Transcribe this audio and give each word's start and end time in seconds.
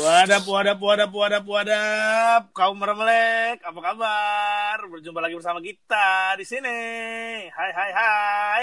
Wadap, 0.00 0.48
wadap, 0.48 0.80
wadap, 0.80 1.12
wadap, 1.12 1.44
wadap. 1.44 2.42
Kaum 2.56 2.80
meremlek, 2.80 3.60
apa 3.60 3.80
kabar? 3.84 4.80
Berjumpa 4.88 5.20
lagi 5.20 5.36
bersama 5.36 5.60
kita 5.60 6.32
di 6.40 6.44
sini. 6.48 6.80
Hai, 7.52 7.68
hai, 7.68 7.90
hai. 7.92 8.62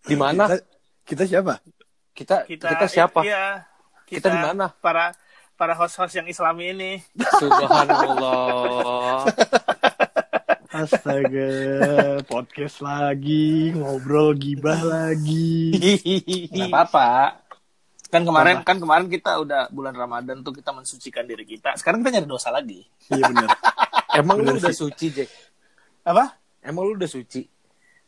Di 0.00 0.16
mana? 0.16 0.48
Kita, 0.48 0.56
kita 1.04 1.24
siapa? 1.28 1.60
Kita 2.16 2.48
kita, 2.48 2.88
siapa? 2.88 3.20
Iya. 3.28 3.68
Kita 4.08 4.32
di 4.32 4.40
mana? 4.40 4.72
Para 4.80 5.12
para 5.52 5.76
host-host 5.76 6.16
yang 6.16 6.32
Islami 6.32 6.72
ini. 6.72 6.92
Subhanallah. 7.44 9.28
Astaga, 10.80 11.50
podcast 12.24 12.80
lagi, 12.80 13.68
ngobrol 13.76 14.32
gibah 14.32 14.80
lagi. 14.80 15.76
Nggak 16.48 16.72
apa-apa. 16.72 17.36
Kan 18.08 18.24
kemarin 18.24 18.64
kan 18.64 18.80
kemarin 18.80 19.06
kita 19.06 19.36
udah 19.38 19.68
bulan 19.68 19.92
Ramadan 19.92 20.40
tuh 20.40 20.56
kita 20.56 20.72
mensucikan 20.72 21.28
diri 21.28 21.44
kita. 21.44 21.76
Sekarang 21.76 22.00
kita 22.00 22.16
nyari 22.16 22.24
dosa 22.24 22.48
lagi. 22.48 22.80
Iya 23.12 23.28
benar. 23.28 23.48
Emang 24.16 24.40
lu 24.40 24.48
Bener 24.48 24.56
udah 24.58 24.72
sih. 24.72 24.80
suci, 24.80 25.06
Jack? 25.12 25.28
Apa? 26.00 26.40
Emang 26.64 26.88
lu 26.88 26.96
udah 26.96 27.06
suci? 27.06 27.44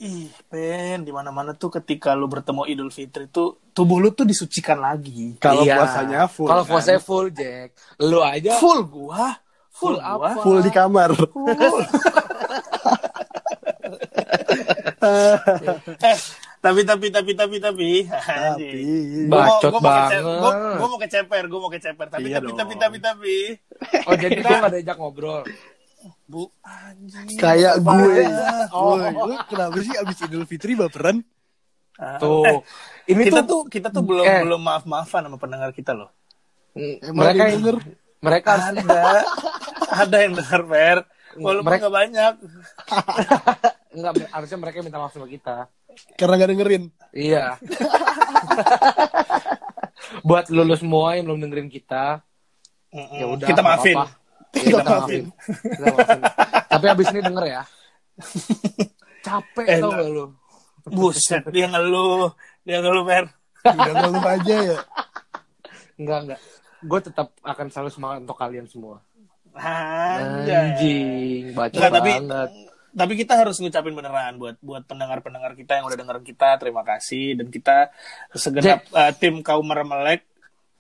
Ih, 0.01 0.32
pen, 0.48 1.04
di 1.04 1.12
mana-mana 1.12 1.52
tuh 1.52 1.68
ketika 1.70 2.16
lu 2.16 2.24
bertemu 2.24 2.65
Idul 2.66 2.88
Fitri 2.88 3.29
tuh 3.29 3.68
tubuh 3.70 4.01
lu 4.01 4.10
tuh 4.10 4.24
disucikan 4.24 4.80
lagi. 4.80 5.37
Kalau 5.37 5.60
Iya. 5.62 5.77
puasanya 5.77 6.20
full. 6.24 6.48
Kalau 6.48 6.65
kan? 6.65 6.70
puasanya 6.73 7.01
full, 7.01 7.29
Jack. 7.29 7.77
Lu 8.01 8.18
aja 8.18 8.57
Full 8.57 8.80
gua, 8.82 9.37
full, 9.68 9.95
Full 9.95 9.96
apa? 10.01 10.41
full 10.41 10.59
di 10.59 10.73
kamar. 10.73 11.12
eh, 15.02 16.16
tapi 16.59 16.80
tapi 16.82 17.07
tapi 17.09 17.32
tapi 17.35 17.57
tapi. 17.59 17.90
Tapi 18.07 18.68
Bacot 19.26 19.68
Gua 19.68 19.71
gua 19.73 19.82
banget. 19.82 20.21
Gua, 20.23 20.51
gua 20.79 20.87
mau 20.88 20.99
keceper, 20.99 21.45
gua 21.46 21.60
mau 21.60 21.71
keceper. 21.71 22.07
Tapi 22.07 22.26
Iya 22.26 22.38
tapi 22.38 22.51
dong. 22.51 22.59
tapi 22.59 22.74
tapi 22.79 22.96
tapi. 22.99 23.37
Oh, 24.07 24.15
jadi 24.15 24.38
gua 24.38 24.57
gak 24.63 24.73
diajak 24.73 24.96
ngobrol. 24.96 25.43
Bu 26.26 26.51
anjing. 26.63 27.38
kayak 27.38 27.79
gue. 27.79 28.24
Oh. 28.74 28.99
Woi, 28.99 29.13
lu 29.13 29.35
kenapa 29.46 29.79
sih 29.79 29.95
abis 29.95 30.18
Idul 30.26 30.46
Fitri 30.46 30.74
baperan? 30.74 31.23
Ah, 31.95 32.19
Tuh. 32.19 32.43
eh, 32.43 32.59
Ini 33.07 33.30
kita 33.30 33.46
tuh, 33.46 33.63
tuh 33.63 33.71
kita 33.71 33.88
tuh 33.93 34.02
belum 34.02 34.24
eh. 34.24 34.43
belum 34.43 34.59
maaf-maafan 34.59 35.29
sama 35.29 35.38
pendengar 35.38 35.71
kita 35.71 35.95
loh. 35.95 36.10
Mereka 36.74 37.38
ada 37.38 37.46
yang 37.46 37.63
denger? 37.63 37.76
mereka 38.19 38.51
Ada 38.57 39.02
ada 39.93 40.16
yang 40.19 40.32
dengar 40.35 40.60
Fer. 40.66 40.98
Walaupun 41.37 41.66
Mereka- 41.69 41.80
nggak 41.87 41.95
banyak. 41.95 42.35
enggak 43.93 44.12
harusnya 44.29 44.59
mereka 44.59 44.80
minta 44.80 44.96
maaf 44.96 45.12
sama 45.12 45.26
kita. 45.26 45.68
Karena 46.16 46.37
gak 46.37 46.51
dengerin. 46.51 46.85
Iya. 47.12 47.57
Buat 50.26 50.48
lulus 50.48 50.80
semua 50.80 51.16
yang 51.16 51.29
belum 51.29 51.40
dengerin 51.40 51.68
kita, 51.68 52.20
Mm-mm. 52.90 53.16
ya 53.16 53.26
udah 53.29 53.48
kita 53.48 53.63
maafin. 53.63 53.96
apa-apa. 53.96 54.20
Ya, 54.52 54.63
kita 54.63 54.82
maafin. 54.85 55.24
Kita 55.63 55.87
maafin. 55.88 56.20
Tapi 56.68 56.87
abis 56.88 57.07
ini 57.13 57.20
denger 57.23 57.45
ya. 57.46 57.63
Capek 59.26 59.66
Eh, 59.68 59.79
tau 59.79 59.90
gak 59.90 60.09
lu? 60.09 60.24
Buset, 60.85 61.43
dia 61.48 61.66
ngeluh. 61.70 62.35
Dia 62.63 62.82
ngeluh 62.82 63.04
Fer. 63.07 63.26
Udah 63.63 63.95
ngeluh 63.95 64.25
aja 64.26 64.56
ya. 64.75 64.78
Enggak, 65.94 66.19
enggak. 66.26 66.41
Gue 66.82 66.98
tetap 66.98 67.31
akan 67.41 67.66
selalu 67.70 67.91
semangat 67.94 68.19
untuk 68.26 68.34
kalian 68.34 68.66
semua. 68.66 68.98
Anjay. 69.54 70.50
Anjing, 70.50 71.43
baca 71.54 71.76
banget. 71.78 71.93
tapi 71.93 72.10
kita 72.93 73.34
harus 73.41 73.56
ngucapin 73.59 73.97
beneran 73.97 74.37
buat 74.37 74.56
buat 74.60 74.84
pendengar-pendengar 74.84 75.56
kita 75.56 75.81
yang 75.81 75.88
udah 75.88 75.98
dengerin 75.98 76.25
kita 76.25 76.60
terima 76.60 76.84
kasih 76.84 77.41
dan 77.41 77.48
kita 77.48 77.88
segenap 78.37 78.84
uh, 78.93 79.12
tim 79.16 79.41
kaum 79.41 79.65
meremelek 79.65 80.28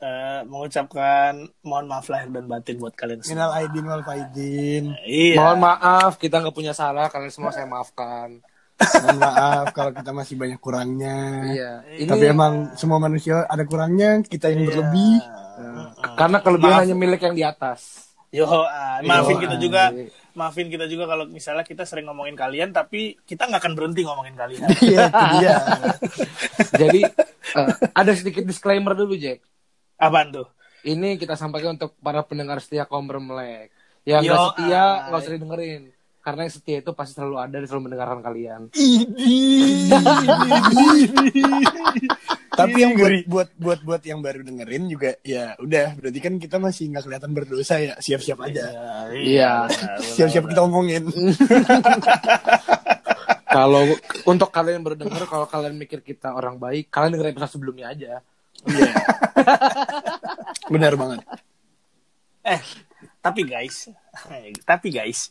uh, 0.02 0.40
mengucapkan 0.44 1.46
mohon 1.62 1.86
maaf 1.86 2.10
lahir 2.10 2.28
dan 2.28 2.44
batin 2.50 2.76
buat 2.76 2.92
kalian 2.92 3.22
semua. 3.22 3.32
Minal 3.32 3.50
aidin 3.62 3.84
wal 3.86 4.04
faidin. 4.04 4.84
Iya. 5.06 5.36
Mohon 5.38 5.58
maaf, 5.62 6.12
kita 6.18 6.42
nggak 6.42 6.56
punya 6.56 6.74
salah. 6.74 7.08
Kalian 7.08 7.32
semua 7.32 7.54
saya 7.54 7.64
maafkan. 7.70 8.42
Mohon 8.82 9.18
maaf 9.22 9.64
kalau 9.70 9.92
kita 9.94 10.10
masih 10.10 10.34
banyak 10.34 10.58
kurangnya. 10.58 11.18
Iya. 11.48 11.72
Tapi 12.10 12.24
emang 12.26 12.74
semua 12.74 12.98
manusia 12.98 13.46
ada 13.46 13.62
kurangnya, 13.62 14.20
kita 14.26 14.50
yang 14.50 14.66
berlebih. 14.66 15.22
karena 16.18 16.42
kelebihan 16.42 16.74
Maaf. 16.74 16.82
hanya 16.88 16.96
milik 16.98 17.20
yang 17.22 17.36
di 17.38 17.44
atas. 17.46 18.10
Yo, 18.32 18.48
ah, 18.48 18.98
maafin 19.04 19.36
Yo, 19.38 19.42
kita 19.44 19.56
juga. 19.60 19.92
anjing. 19.92 20.10
Maafin 20.32 20.72
kita 20.72 20.88
juga 20.88 21.04
kalau 21.04 21.28
misalnya 21.28 21.62
kita 21.62 21.84
sering 21.84 22.08
ngomongin 22.08 22.32
kalian 22.32 22.72
tapi 22.72 23.20
kita 23.28 23.46
nggak 23.46 23.60
akan 23.60 23.74
berhenti 23.76 24.02
ngomongin 24.02 24.34
kalian. 24.34 24.68
Iya, 24.82 25.06
itu 25.06 25.24
dia. 25.38 25.56
Jadi 26.80 27.00
eh, 27.60 27.68
ada 27.92 28.12
sedikit 28.16 28.42
disclaimer 28.48 28.96
dulu, 28.96 29.14
Jack. 29.20 29.44
Apaan 30.00 30.32
tuh? 30.32 30.48
Ini 30.82 31.20
kita 31.20 31.36
sampaikan 31.36 31.76
untuk 31.78 31.94
para 32.00 32.24
pendengar 32.24 32.58
setia 32.58 32.88
kaum 32.88 33.04
bermelek. 33.06 33.70
Yang 34.02 34.32
nggak 34.32 34.40
setia 34.50 34.84
nggak 35.06 35.20
usah 35.20 35.32
didengerin. 35.36 35.82
Karena 36.22 36.46
yang 36.46 36.54
setia 36.54 36.78
itu 36.78 36.94
pasti 36.94 37.18
selalu 37.18 37.36
ada 37.42 37.56
dan 37.58 37.66
selalu 37.66 37.90
mendengarkan 37.90 38.20
kalian. 38.22 38.60
Tapi 42.52 42.76
yang 42.78 42.94
buat 42.94 43.26
buat 43.26 43.48
buat 43.58 43.80
buat 43.82 44.02
yang 44.06 44.22
baru 44.22 44.46
dengerin 44.46 44.86
juga 44.86 45.18
ya 45.26 45.58
udah 45.58 45.98
berarti 45.98 46.18
kan 46.22 46.34
kita 46.38 46.62
masih 46.62 46.92
nggak 46.94 47.04
kelihatan 47.10 47.32
berdosa 47.34 47.74
ya 47.80 47.94
siap-siap 47.98 48.38
aja 48.44 48.64
Iya. 49.10 49.66
siap-siap 50.14 50.46
kita 50.46 50.62
omongin 50.62 51.08
Kalau 53.52 53.84
untuk 54.24 54.48
kalian 54.48 54.80
yang 54.80 54.84
baru 54.88 54.96
denger, 54.96 55.28
kalau 55.28 55.44
kalian 55.44 55.76
mikir 55.76 56.00
kita 56.00 56.32
orang 56.32 56.56
baik, 56.56 56.88
kalian 56.88 57.12
dengerin 57.20 57.36
episode 57.36 57.52
sebelumnya 57.52 57.92
aja. 57.92 58.12
Iya. 58.64 58.92
benar 60.72 60.96
banget 60.96 61.20
Eh, 62.42 62.62
tapi 63.20 63.44
guys, 63.44 63.92
tapi 64.70 64.88
guys, 64.88 65.28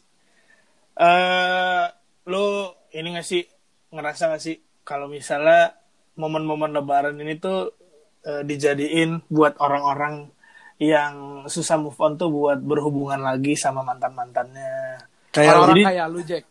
eh 1.02 1.86
lu 2.30 2.46
ini 2.92 3.08
gak 3.12 3.26
sih 3.26 3.42
ngerasa 3.90 4.30
gak 4.30 4.40
sih 4.40 4.56
kalau 4.82 5.10
misalnya 5.10 5.74
momen-momen 6.14 6.70
Lebaran 6.72 7.18
ini 7.18 7.36
tuh 7.36 7.74
eh, 8.22 8.46
dijadiin 8.46 9.26
buat 9.28 9.58
orang-orang 9.58 10.30
yang 10.78 11.14
susah 11.46 11.78
move 11.78 11.98
on 11.98 12.14
tuh 12.16 12.30
buat 12.30 12.58
berhubungan 12.58 13.22
lagi 13.22 13.54
sama 13.54 13.82
mantan 13.82 14.14
mantannya. 14.14 14.98
kayak 15.30 15.54
Orang-orang 15.54 15.76
jadi- 15.76 15.86
kayak 15.90 16.06
lu, 16.10 16.20
Jack. 16.22 16.44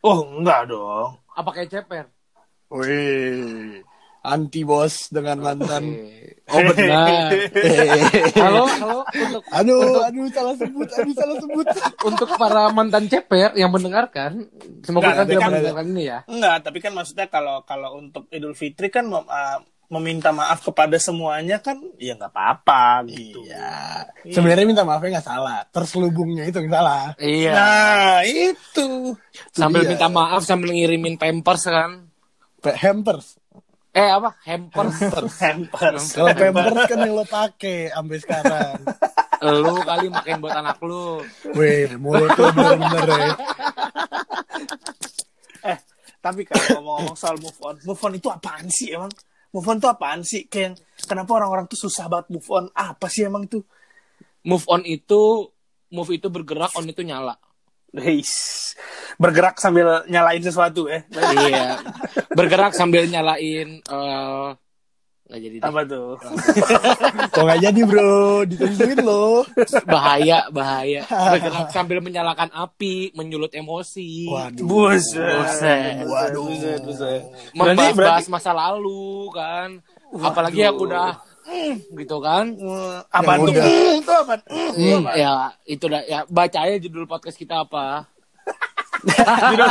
Oh 0.00 0.18
enggak 0.22 0.68
dong. 0.68 1.16
Apa 1.32 1.50
kayak 1.50 1.68
ceper? 1.70 2.04
wih 2.70 3.80
anti 4.22 4.62
bos 4.62 5.08
dengan 5.08 5.40
mantan 5.40 5.84
Oh 6.46 6.58
benar. 6.66 7.30
halo, 8.42 8.66
halo 8.66 8.98
untuk 9.06 9.42
aduh 9.48 10.02
aduh 10.02 10.26
salah 10.28 10.54
sebut 10.54 10.88
aduh 10.90 11.14
salah 11.14 11.36
sebut 11.38 11.66
untuk 12.10 12.28
para 12.34 12.66
mantan 12.68 13.06
ceper 13.06 13.54
yang 13.54 13.70
mendengarkan, 13.70 14.50
semoga 14.82 15.14
Nggak, 15.14 15.14
kalian 15.14 15.16
tapi 15.16 15.30
tidak 15.30 15.40
kan- 15.40 15.50
mendengarkan 15.52 15.86
ini 15.88 16.02
ya. 16.04 16.18
Enggak, 16.26 16.56
tapi 16.60 16.78
kan 16.78 16.92
maksudnya 16.92 17.26
kalau 17.26 17.62
kalau 17.62 17.96
untuk 17.96 18.26
Idul 18.28 18.52
Fitri 18.52 18.90
kan 18.90 19.06
mem- 19.06 19.24
ah, 19.24 19.62
meminta 19.88 20.30
maaf 20.30 20.58
kepada 20.60 20.98
semuanya 20.98 21.58
kan 21.58 21.78
ya 21.96 22.14
nggak 22.14 22.28
apa-apa 22.28 23.06
gitu. 23.06 23.42
ya 23.42 24.06
sebenarnya 24.24 24.62
minta 24.64 24.82
maafnya 24.82 25.18
nggak 25.18 25.28
salah 25.28 25.66
terselubungnya 25.66 26.44
itu 26.44 26.58
yang 26.58 26.70
salah 26.72 27.14
Iya. 27.16 27.50
Nah, 27.52 28.18
itu. 28.22 29.14
sambil 29.50 29.82
dia. 29.82 29.94
minta 29.94 30.06
maaf 30.06 30.42
sambil 30.42 30.70
ngirimin 30.70 31.14
pampers 31.14 31.62
kan. 31.64 32.10
Pe- 32.58 32.76
hampers 32.76 33.39
Eh 33.90 34.08
apa? 34.10 34.30
Hampers. 34.46 34.96
Hampers. 35.42 36.04
kalau 36.16 36.30
pampers 36.30 36.86
kan 36.86 36.98
yang 37.02 37.12
lo 37.18 37.24
pakai 37.26 37.90
sampai 37.90 38.18
sekarang 38.22 38.78
lu 39.40 39.80
kali 39.82 40.06
makin 40.12 40.36
buat 40.38 40.52
anak 40.52 40.78
lu. 40.84 41.24
wih 41.56 41.88
mulut 41.96 42.28
lo 42.36 42.46
bener-bener 42.52 43.08
ya 43.08 43.34
Eh, 45.60 45.78
tapi 46.20 46.44
kalau 46.48 46.80
ngomong-ngomong 46.80 47.16
soal 47.16 47.36
move 47.40 47.60
on, 47.64 47.76
move 47.84 48.00
on 48.00 48.12
itu 48.16 48.28
apaan 48.32 48.68
sih 48.68 48.92
emang? 48.96 49.12
Move 49.52 49.66
on 49.68 49.76
itu 49.80 49.88
apaan 49.88 50.20
sih? 50.24 50.48
Kayak 50.48 50.80
kenapa 51.04 51.36
orang-orang 51.36 51.68
tuh 51.68 51.88
susah 51.88 52.08
banget 52.08 52.32
move 52.32 52.48
on? 52.48 52.68
Apa 52.72 53.08
sih 53.12 53.28
emang 53.28 53.44
itu? 53.44 53.60
Move 54.44 54.64
on 54.72 54.84
itu 54.88 55.52
move 55.92 56.10
itu 56.16 56.28
bergerak, 56.32 56.72
on 56.78 56.88
itu 56.88 57.02
nyala. 57.04 57.36
Heis. 57.96 58.32
Bergerak 59.18 59.58
sambil 59.58 60.06
nyalain 60.06 60.42
sesuatu 60.42 60.86
eh. 60.86 61.02
iya. 61.48 61.82
Bergerak 62.32 62.72
sambil 62.72 63.06
nyalain 63.10 63.82
eh 63.82 64.48
nggak 65.30 65.40
jadi 65.46 65.56
deh. 65.62 65.70
Apa 65.70 65.80
tuh? 65.86 66.10
kok 67.38 67.42
nggak 67.46 67.60
jadi 67.62 67.80
bro 67.86 68.42
ditungguin 68.50 68.98
lo 68.98 69.46
bahaya 69.86 70.50
bahaya 70.50 71.06
bergerak 71.38 71.70
sambil 71.70 72.02
menyalakan 72.02 72.50
api 72.50 73.14
menyulut 73.14 73.54
emosi 73.54 74.26
waduh 74.26 74.66
Buset. 74.66 75.22
Buset. 75.22 76.02
Waduh. 76.02 76.50
Buset, 76.50 76.80
buset. 76.82 77.22
Berarti, 77.54 77.54
membahas 77.54 77.94
berarti 77.94 78.26
masa 78.26 78.50
lalu 78.50 79.30
kan 79.30 79.78
apalagi 80.10 80.66
yang 80.66 80.74
udah 80.74 81.29
mm, 81.50 81.74
gitu 81.98 82.16
kan 82.22 82.44
eh, 82.54 82.98
apa 83.10 83.30
tuh? 83.42 83.52
Mm, 83.52 84.00
Itu 84.00 84.12
apa? 84.14 84.34
Hmm, 84.46 85.02
ya 85.18 85.32
itu 85.66 85.84
dah 85.90 86.02
ya 86.06 86.18
baca 86.30 86.58
aja 86.62 86.76
judul 86.78 87.10
podcast 87.10 87.34
kita 87.34 87.66
apa 87.66 88.06
judul, 89.00 89.68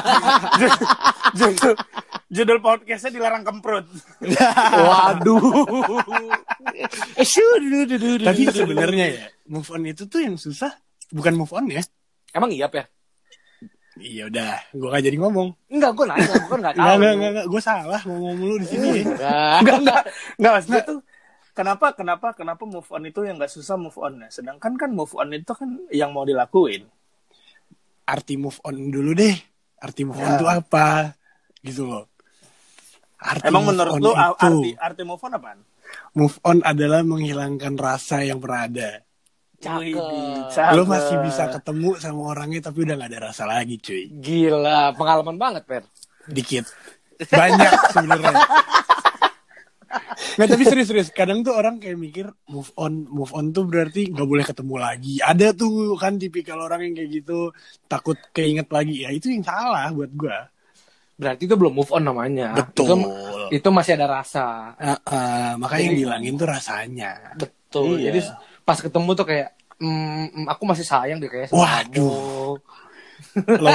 judul, 1.37 1.75
judul 2.29 2.59
podcastnya 2.61 3.11
dilarang 3.13 3.43
kemprut. 3.45 3.85
Waduh. 4.89 5.41
Eh, 7.13 7.27
Tapi 8.25 8.41
sebenarnya 8.49 9.05
ya, 9.05 9.25
move 9.49 9.69
on 9.69 9.85
itu 9.85 10.09
tuh 10.09 10.25
yang 10.25 10.35
susah 10.37 10.73
bukan 11.13 11.33
move 11.37 11.53
on 11.53 11.69
ya. 11.69 11.81
Emang 12.33 12.53
iya, 12.53 12.69
Per? 12.69 12.85
Iya 13.99 14.31
udah, 14.31 14.55
gua 14.79 14.95
gak 14.95 15.03
jadi 15.11 15.17
ngomong. 15.19 15.49
Enggak, 15.67 15.91
gue 15.91 16.05
nanya, 16.07 16.23
gue 16.31 16.47
kan 16.47 16.59
nggak 16.63 16.75
tahu. 16.79 16.87
Enggak, 16.87 17.11
enggak, 17.19 17.31
enggak. 17.35 17.47
Gue 17.51 17.61
salah 17.61 18.01
ngomong 18.07 18.35
mulu 18.39 18.55
di 18.63 18.67
sini. 18.71 18.87
ya. 18.87 19.03
Enggak. 19.03 19.59
Enggak, 19.59 19.75
enggak. 19.83 20.01
Enggak, 20.39 20.51
maksudnya 20.55 20.81
tuh 20.87 20.99
kenapa 21.59 21.91
kenapa 21.91 22.31
kenapa 22.31 22.63
move 22.63 22.87
on 22.87 23.03
itu 23.03 23.27
yang 23.27 23.35
nggak 23.35 23.51
susah 23.51 23.75
move 23.75 23.99
on 23.99 24.23
sedangkan 24.31 24.79
kan 24.79 24.89
move 24.89 25.11
on 25.19 25.35
itu 25.35 25.51
kan 25.51 25.67
yang 25.91 26.15
mau 26.15 26.23
dilakuin 26.23 26.87
Arti 28.09 28.41
move 28.41 28.57
on 28.65 28.89
dulu 28.89 29.13
deh. 29.13 29.37
Arti 29.77 30.01
move 30.01 30.17
on 30.17 30.33
Ya. 30.33 30.37
itu 30.41 30.47
apa? 30.49 31.13
Gitu 31.61 31.85
loh. 31.85 32.09
Arti 33.21 33.45
emang 33.45 33.69
move 33.69 33.77
menurut 33.77 33.93
lu 34.01 34.09
itu, 34.09 34.11
arti 34.17 34.71
arti 34.81 35.01
move 35.05 35.21
on 35.21 35.33
apaan 35.37 35.59
move 36.17 36.37
on 36.41 36.57
adalah 36.65 37.05
menghilangkan 37.05 37.77
rasa 37.77 38.25
yang 38.25 38.41
pernah 38.41 38.65
ada. 38.65 38.89
Cakep. 39.59 39.77
Widih, 39.77 40.33
cakep. 40.49 40.73
Lo 40.73 40.83
masih 40.87 41.17
bisa 41.21 41.43
ketemu 41.51 41.89
sama 41.99 42.21
orangnya 42.31 42.65
tapi 42.65 42.87
udah 42.87 42.95
gak 42.95 43.09
ada 43.11 43.19
rasa 43.29 43.43
lagi 43.43 43.75
cuy. 43.77 44.07
Gila, 44.07 44.95
pengalaman 44.95 45.35
banget, 45.35 45.63
Per. 45.67 45.83
Dikit. 46.31 46.65
Banyak 47.27 47.71
sebenarnya. 47.91 48.33
Nggak 50.37 50.47
tapi 50.53 50.63
serius-serius. 50.65 51.09
Kadang 51.11 51.41
tuh 51.41 51.53
orang 51.57 51.81
kayak 51.81 51.97
mikir 51.97 52.25
move 52.47 52.69
on, 52.77 53.09
move 53.09 53.31
on 53.33 53.49
tuh 53.49 53.65
berarti 53.65 54.09
nggak 54.13 54.27
boleh 54.29 54.45
ketemu 54.45 54.75
lagi. 54.77 55.13
Ada 55.19 55.51
tuh 55.53 55.97
kan 55.97 56.15
tipikal 56.21 56.61
orang 56.61 56.85
yang 56.89 56.93
kayak 56.95 57.09
gitu 57.23 57.49
takut 57.89 58.17
keinget 58.31 58.69
lagi. 58.69 59.03
Ya 59.03 59.09
itu 59.09 59.33
yang 59.33 59.43
salah 59.43 59.89
buat 59.91 60.11
gua. 60.13 60.47
Berarti 61.19 61.43
itu 61.49 61.55
belum 61.59 61.73
move 61.75 61.91
on 61.91 62.03
namanya. 62.07 62.55
Betul. 62.55 62.95
Itu, 62.95 62.95
itu 63.51 63.67
masih 63.73 63.99
ada 63.99 64.07
rasa. 64.07 64.71
Ah, 64.79 64.99
ah, 65.09 65.51
makanya 65.59 65.83
yang 65.91 65.95
dihilangin 65.99 66.33
tuh 66.39 66.47
rasanya. 66.47 67.11
Betul. 67.35 67.99
Iya. 67.99 68.15
Jadi 68.15 68.19
pas 68.63 68.77
ketemu 68.79 69.09
tuh 69.17 69.25
kayak 69.27 69.49
mm, 69.83 70.47
aku 70.47 70.63
masih 70.63 70.85
sayang 70.87 71.19
deh 71.19 71.27
kayak 71.27 71.51
Waduh. 71.51 72.55
Lo 73.59 73.69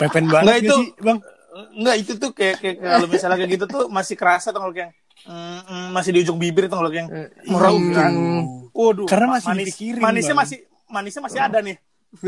pepen 0.00 0.24
banget 0.32 0.44
Nggak, 0.48 0.56
gak 0.56 0.64
itu- 0.64 0.80
sih 0.80 0.88
bang? 1.04 1.18
Enggak 1.56 1.96
itu 2.04 2.12
tuh 2.20 2.30
kayak, 2.36 2.56
kayak 2.60 2.76
kalau 2.84 3.08
misalnya 3.08 3.36
kayak 3.40 3.52
gitu 3.56 3.64
tuh 3.64 3.84
masih 3.88 4.12
kerasa 4.12 4.52
tuh 4.52 4.60
kalau 4.60 4.76
kayak 4.76 4.92
mm, 5.26 5.60
mm, 5.66 5.86
masih 5.90 6.10
di 6.10 6.20
ujung 6.22 6.38
bibir 6.38 6.66
tuh 6.66 6.78
kayak 6.80 7.06
Eh, 7.06 7.28
merem 7.46 7.76
kan. 7.90 8.12
hmm. 8.12 8.42
Waduh. 8.70 9.06
Karena 9.06 9.26
masih 9.34 9.48
manis, 9.50 9.66
dipikirin, 9.66 10.00
manisnya 10.00 10.32
Bang. 10.32 10.42
masih 10.44 10.58
manisnya 10.86 11.22
masih 11.22 11.40
ada 11.40 11.58
nih. 11.60 11.76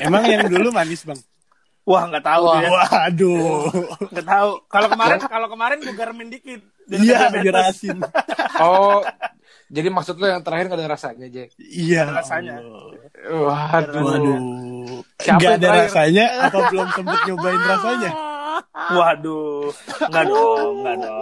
Emang 0.00 0.22
yang 0.24 0.44
dulu 0.46 0.68
manis 0.70 1.02
bang? 1.02 1.20
Wah 1.84 2.08
nggak 2.08 2.24
tahu 2.24 2.44
Wah. 2.48 2.58
ya. 2.58 2.68
Waduh. 2.72 3.68
Nggak 4.08 4.26
tahu. 4.26 4.50
Kalau 4.66 4.88
kemarin 4.88 5.18
kalau 5.20 5.48
kemarin 5.48 5.76
gue 5.78 5.94
garemin 5.94 6.28
dikit. 6.28 6.60
Jadi 6.84 7.00
Iya, 7.04 7.32
biar 7.32 7.56
asin. 7.64 7.98
Oh, 8.54 9.02
jadi 9.66 9.90
maksud 9.90 10.14
lo 10.14 10.30
yang 10.30 10.38
terakhir 10.38 10.70
gak 10.70 10.78
ada 10.78 10.86
rasanya, 10.86 11.26
Jack? 11.26 11.58
Iya. 11.58 12.06
Rasanya. 12.06 12.62
Waduh. 13.26 13.98
Waduh. 13.98 14.38
Siapa 15.18 15.42
yang 15.42 15.58
ada 15.58 15.66
terakhir? 15.66 15.84
rasanya 15.90 16.24
apa 16.46 16.58
belum 16.70 16.88
sempet 16.94 17.18
nyobain 17.26 17.58
rasanya? 17.58 18.10
Waduh, 18.74 19.70
nggak 20.10 20.24
dong, 20.26 20.82
nggak 20.82 20.96
dong. 20.98 21.18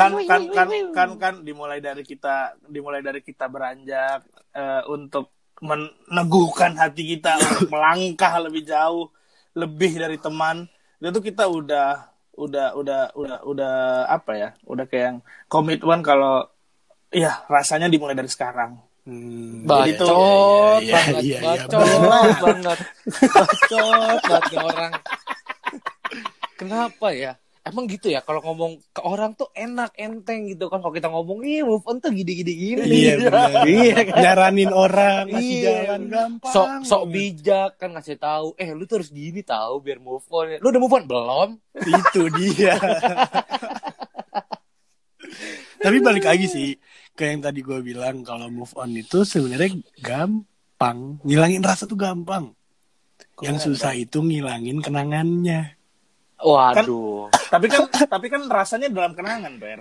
Kan 0.00 0.12
kan 0.24 0.42
kan 0.48 0.68
kan 0.96 1.10
kan 1.20 1.34
dimulai 1.44 1.84
dari 1.84 2.00
kita 2.00 2.56
dimulai 2.64 3.04
dari 3.04 3.20
kita 3.20 3.52
beranjak 3.52 4.24
eh, 4.56 4.82
untuk 4.88 5.28
meneguhkan 5.60 6.72
hati 6.80 7.16
kita 7.16 7.36
untuk 7.36 7.68
melangkah 7.68 8.40
lebih 8.40 8.64
jauh, 8.64 9.12
lebih 9.52 10.00
dari 10.00 10.16
teman. 10.16 10.64
Itu 11.04 11.20
kita 11.20 11.44
udah 11.52 12.08
udah 12.32 12.72
udah 12.80 13.00
udah 13.12 13.38
udah 13.44 13.74
apa 14.08 14.32
ya? 14.32 14.48
Udah 14.64 14.88
kayak 14.88 15.04
yang 15.04 15.18
komitmen 15.52 16.00
kalau 16.00 16.48
Iya, 17.14 17.46
rasanya 17.46 17.86
dimulai 17.86 18.18
dari 18.18 18.26
sekarang. 18.26 18.74
Hmm, 19.06 19.62
Bacot 19.68 20.82
Iya, 20.82 20.96
banget, 20.98 21.22
iya, 21.22 21.38
iya, 21.38 21.40
bacot 21.68 21.86
banget, 22.40 22.78
bacot 23.22 23.84
banget 24.24 24.58
orang. 24.58 24.92
Kenapa 26.64 27.08
ya? 27.12 27.32
Emang 27.64 27.88
gitu 27.88 28.12
ya 28.12 28.20
kalau 28.20 28.44
ngomong 28.44 28.76
ke 28.92 29.00
orang 29.00 29.32
tuh 29.32 29.48
enak 29.56 29.96
enteng 29.96 30.52
gitu 30.52 30.68
kan 30.68 30.84
kalau 30.84 30.92
kita 30.92 31.08
ngomong 31.08 31.40
ih 31.48 31.64
move 31.64 31.80
on 31.88 31.96
tuh 31.96 32.12
gini-gini 32.12 32.52
gini. 32.52 32.84
Iya, 32.84 33.12
benar. 33.24 33.64
Iya 33.64 33.96
kan? 34.04 34.16
Nyaranin 34.20 34.68
orang 34.68 35.24
ngasih 35.32 35.48
Iya. 35.48 35.64
jalan 35.64 36.02
gampang. 36.12 36.52
Sok 36.52 36.66
sok 36.84 37.02
banget. 37.08 37.14
bijak 37.16 37.70
kan 37.80 37.88
ngasih 37.96 38.16
tahu, 38.20 38.46
eh 38.60 38.68
lu 38.68 38.84
tuh 38.84 39.00
harus 39.00 39.08
gini 39.08 39.40
tahu 39.40 39.80
biar 39.80 39.96
move 39.96 40.28
on. 40.28 40.60
Lu 40.60 40.68
udah 40.68 40.80
move 40.80 40.92
on 40.92 41.04
belum? 41.08 41.50
Itu 41.80 42.28
dia. 42.36 42.76
Tapi 45.80 45.96
balik 46.00 46.24
lagi 46.24 46.46
sih 46.48 46.68
ke 47.12 47.28
yang 47.28 47.40
tadi 47.40 47.60
gue 47.60 47.80
bilang 47.80 48.24
kalau 48.24 48.48
move 48.48 48.72
on 48.76 48.92
itu 48.92 49.24
sebenarnya 49.24 49.72
gampang. 50.00 51.16
Ngilangin 51.24 51.64
rasa 51.64 51.84
tuh 51.84 51.96
gampang. 51.96 52.52
Yang 53.40 53.72
susah 53.72 53.92
itu 53.92 54.20
ngilangin 54.20 54.80
kenangannya. 54.80 55.80
Waduh. 56.36 57.30
Tapi 57.48 57.66
kan 57.68 57.86
tapi 58.06 58.26
kan 58.26 58.42
rasanya 58.44 58.88
dalam 58.88 59.12
kenangan, 59.12 59.54
Per. 59.56 59.80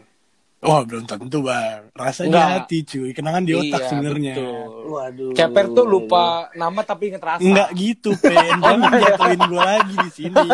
Wah 0.63 0.79
belum 0.79 1.03
tentu 1.03 1.43
bang. 1.43 1.91
Rasanya 1.91 2.31
Enggak. 2.31 2.47
hati 2.63 2.77
cuy. 2.87 3.11
Kenangan 3.11 3.43
di 3.43 3.51
otak 3.51 3.83
Iya, 3.83 3.89
sebenarnya. 3.91 4.33
betul. 4.39 4.71
Waduh. 4.87 5.31
Ceper 5.35 5.65
tuh 5.75 5.83
lupa 5.83 6.23
nama 6.55 6.79
tapi 6.81 7.11
inget 7.11 7.19
rasa. 7.19 7.43
Enggak 7.43 7.69
gitu, 7.75 8.15
Pen. 8.15 8.55
Jangan 8.63 8.91
jatuhin 8.95 9.41
gue 9.43 9.59
lagi 9.61 9.95
di 9.99 10.11
sini. 10.13 10.45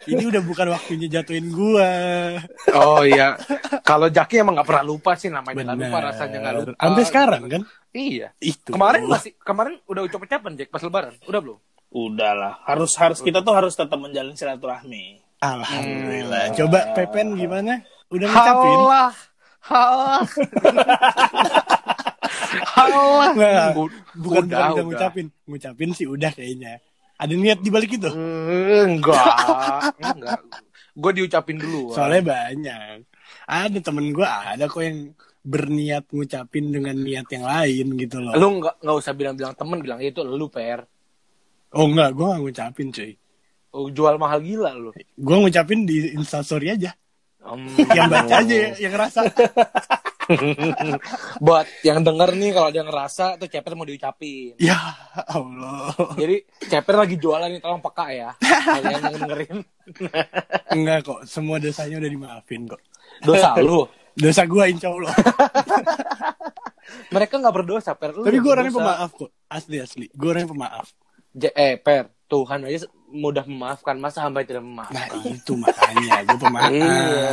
Ini 0.00 0.22
udah 0.22 0.42
bukan 0.42 0.66
waktunya 0.70 1.06
jatuhin 1.10 1.50
gue. 1.50 1.90
Oh 2.72 3.02
iya. 3.02 3.36
Kalau 3.82 4.06
Jaki 4.06 4.40
emang 4.40 4.54
nggak 4.54 4.68
pernah 4.70 4.84
lupa 4.86 5.12
sih 5.12 5.28
namanya 5.28 5.60
nggak 5.60 5.76
lupa 5.76 5.98
rasanya 6.06 6.38
nggak 6.40 6.54
lupa. 6.56 6.70
Sampai 6.78 7.04
sekarang 7.04 7.42
kan? 7.50 7.62
Iya. 7.90 8.28
Itu. 8.38 8.70
Kemarin 8.70 9.02
masih 9.04 9.34
kemarin 9.36 9.82
udah 9.84 10.02
ucap-ucapan 10.06 10.54
Jack 10.54 10.70
pas 10.70 10.80
lebaran. 10.80 11.12
Udah 11.26 11.40
belum? 11.42 11.58
Udahlah, 11.90 12.62
harus 12.70 12.94
harus 12.94 13.18
kita 13.18 13.42
tuh 13.42 13.50
harus 13.50 13.74
tetap 13.74 13.98
menjalin 13.98 14.38
silaturahmi. 14.38 15.18
Alhamdulillah. 15.42 16.54
Coba 16.54 16.94
Pepen 16.94 17.34
gimana? 17.34 17.82
Udah 18.14 18.26
ngucapin? 18.30 18.76
Halah. 18.78 19.12
Halah. 19.60 20.22
Halah. 22.78 23.30
Nggak, 23.34 23.66
Bu- 23.74 23.92
bukan 24.16 24.42
udah, 24.46 24.58
bukan 24.58 24.60
udah 24.60 24.70
udah. 24.70 24.84
ngucapin. 24.86 25.26
Ngucapin 25.46 25.90
sih 25.94 26.06
udah 26.06 26.30
kayaknya. 26.30 26.78
Ada 27.20 27.34
niat 27.36 27.58
di 27.60 27.68
balik 27.68 27.98
itu. 27.98 28.08
Enggak. 28.08 29.92
Enggak. 30.00 30.40
Gue 30.96 31.12
diucapin 31.14 31.58
dulu. 31.58 31.92
Soalnya 31.92 32.22
banyak. 32.32 33.04
Ada 33.46 33.78
temen 33.82 34.14
gue 34.14 34.26
ada 34.26 34.64
kok 34.66 34.82
yang 34.82 35.12
berniat 35.40 36.04
ngucapin 36.12 36.68
dengan 36.68 36.94
niat 36.94 37.24
yang 37.32 37.48
lain 37.48 37.86
gitu 37.96 38.20
loh. 38.20 38.36
lu 38.36 38.60
nggak 38.60 38.84
nggak 38.84 38.96
usah 39.00 39.16
bilang-bilang 39.16 39.56
temen 39.56 39.80
bilang 39.80 39.96
itu 40.04 40.20
lu 40.20 40.52
per 40.52 40.84
Oh 41.70 41.86
enggak, 41.86 42.10
gue 42.12 42.24
gak 42.24 42.40
ngucapin 42.40 42.88
cuy. 42.90 43.12
Oh, 43.70 43.86
jual 43.86 44.18
mahal 44.18 44.42
gila 44.42 44.74
lu 44.74 44.90
Gue 45.14 45.36
ngucapin 45.38 45.86
di 45.86 46.10
instastory 46.12 46.74
aja. 46.74 46.90
Em, 47.40 47.70
Yang 47.88 48.08
baca 48.10 48.34
aja 48.42 48.54
ya, 48.54 48.70
yang 48.76 48.92
ngerasa. 48.92 49.20
buat 51.40 51.66
yang 51.82 52.06
denger 52.06 52.30
nih 52.32 52.50
kalau 52.52 52.70
dia 52.70 52.86
ngerasa 52.86 53.34
tuh 53.34 53.50
ceper 53.50 53.74
mau 53.74 53.82
diucapin 53.82 54.54
Ya 54.58 54.78
Allah. 55.26 55.90
jadi 56.14 56.38
ceper 56.70 56.94
lagi 56.94 57.18
jualan 57.18 57.50
nih 57.50 57.58
tolong 57.58 57.82
peka 57.82 58.06
ya 58.14 58.30
kalian 58.38 59.00
yang 59.00 59.16
dengerin 59.18 59.58
Enggak 60.78 60.98
kok, 61.02 61.20
semua 61.26 61.58
dosanya 61.58 61.98
udah 61.98 62.10
dimaafin 62.10 62.62
kok. 62.62 62.78
dosa 63.26 63.58
lu 63.58 63.82
Dosa 64.22 64.42
gue 64.44 64.64
insya 64.68 64.90
Allah. 64.90 65.14
mereka 67.10 67.38
nggak 67.38 67.54
berdosa 67.54 67.94
per 67.94 68.10
lu 68.12 68.22
Tapi 68.26 68.38
gue 68.38 68.50
orangnya 68.50 68.74
pemaaf 68.74 69.10
kok. 69.14 69.30
Asli 69.46 69.78
asli. 69.78 70.06
Gue 70.10 70.28
orangnya 70.30 70.50
pemaaf. 70.50 70.86
J- 71.32 71.52
eh 71.52 71.74
per 71.76 72.10
Tuhan 72.26 72.62
aja 72.62 72.86
mudah 73.08 73.42
memaafkan 73.42 73.96
masa 73.96 74.22
hamba 74.22 74.40
tidak 74.40 74.60
Nah 74.60 74.86
memaafkan 74.86 75.18
itu 75.26 75.52
makanya 75.54 76.14
gue 76.22 76.38
pemaaf. 76.38 76.70
iya 76.70 77.30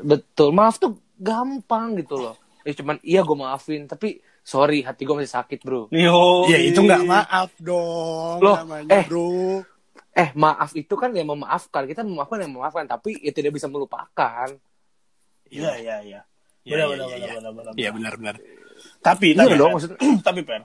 betul 0.00 0.48
maaf 0.50 0.76
tuh 0.76 0.92
gampang 1.14 1.92
gitu 1.94 2.16
loh 2.16 2.34
eh 2.60 2.72
cuman 2.72 2.96
iya 3.00 3.20
gue 3.20 3.34
maafin 3.34 3.84
tapi 3.84 4.16
sorry 4.40 4.80
hati 4.80 5.02
gue 5.02 5.12
masih 5.14 5.32
sakit 5.34 5.60
bro 5.60 5.88
Yo. 5.90 6.44
Ya 6.46 6.56
itu 6.58 6.78
nggak 6.78 7.04
maaf 7.04 7.52
dong 7.58 8.40
Loh, 8.40 8.56
namanya 8.58 8.88
eh. 8.94 9.04
bro. 9.04 9.60
eh 10.10 10.32
maaf 10.34 10.72
itu 10.72 10.92
kan 10.94 11.08
yang 11.10 11.28
memaafkan 11.28 11.84
kita 11.84 12.00
memaafkan 12.00 12.40
yang 12.40 12.52
memaafkan 12.52 12.84
tapi 12.84 13.16
ya 13.18 13.30
tidak 13.30 13.52
bisa 13.52 13.66
melupakan 13.66 14.48
Iya, 15.46 15.72
iya, 15.76 15.96
iya. 16.00 16.20
Iya, 16.62 16.74
Benar, 16.76 16.86
iya, 16.86 16.86
benar, 16.86 17.06
iya, 17.06 17.10
benar, 17.10 17.18
iya. 17.18 17.34
benar, 17.34 17.52
benar. 17.52 17.72
Iya 17.74 17.90
benar-benar. 17.90 18.34
Tapi, 19.00 19.28
Iya 19.28 19.38
tapi, 19.40 19.52
dong, 19.52 19.66
Per. 19.66 19.74
maksudnya. 19.74 19.98
tapi 20.22 20.40
per, 20.40 20.62